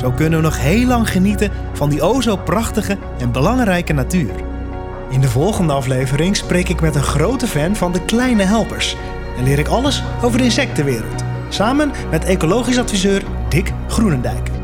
Zo 0.00 0.10
kunnen 0.10 0.38
we 0.38 0.44
nog 0.44 0.58
heel 0.60 0.86
lang 0.86 1.10
genieten 1.10 1.50
van 1.72 1.90
die 1.90 2.02
o 2.02 2.20
zo 2.20 2.36
prachtige 2.36 2.98
en 3.18 3.32
belangrijke 3.32 3.92
natuur. 3.92 4.34
In 5.10 5.20
de 5.20 5.28
volgende 5.28 5.72
aflevering 5.72 6.36
spreek 6.36 6.68
ik 6.68 6.80
met 6.80 6.94
een 6.94 7.02
grote 7.02 7.46
fan 7.46 7.76
van 7.76 7.92
de 7.92 8.04
kleine 8.04 8.42
helpers 8.42 8.96
en 9.36 9.44
leer 9.44 9.58
ik 9.58 9.68
alles 9.68 10.02
over 10.22 10.38
de 10.38 10.44
insectenwereld. 10.44 11.24
Samen 11.48 11.92
met 12.10 12.24
ecologisch 12.24 12.78
adviseur 12.78 13.22
Dick 13.48 13.72
Groenendijk. 13.88 14.55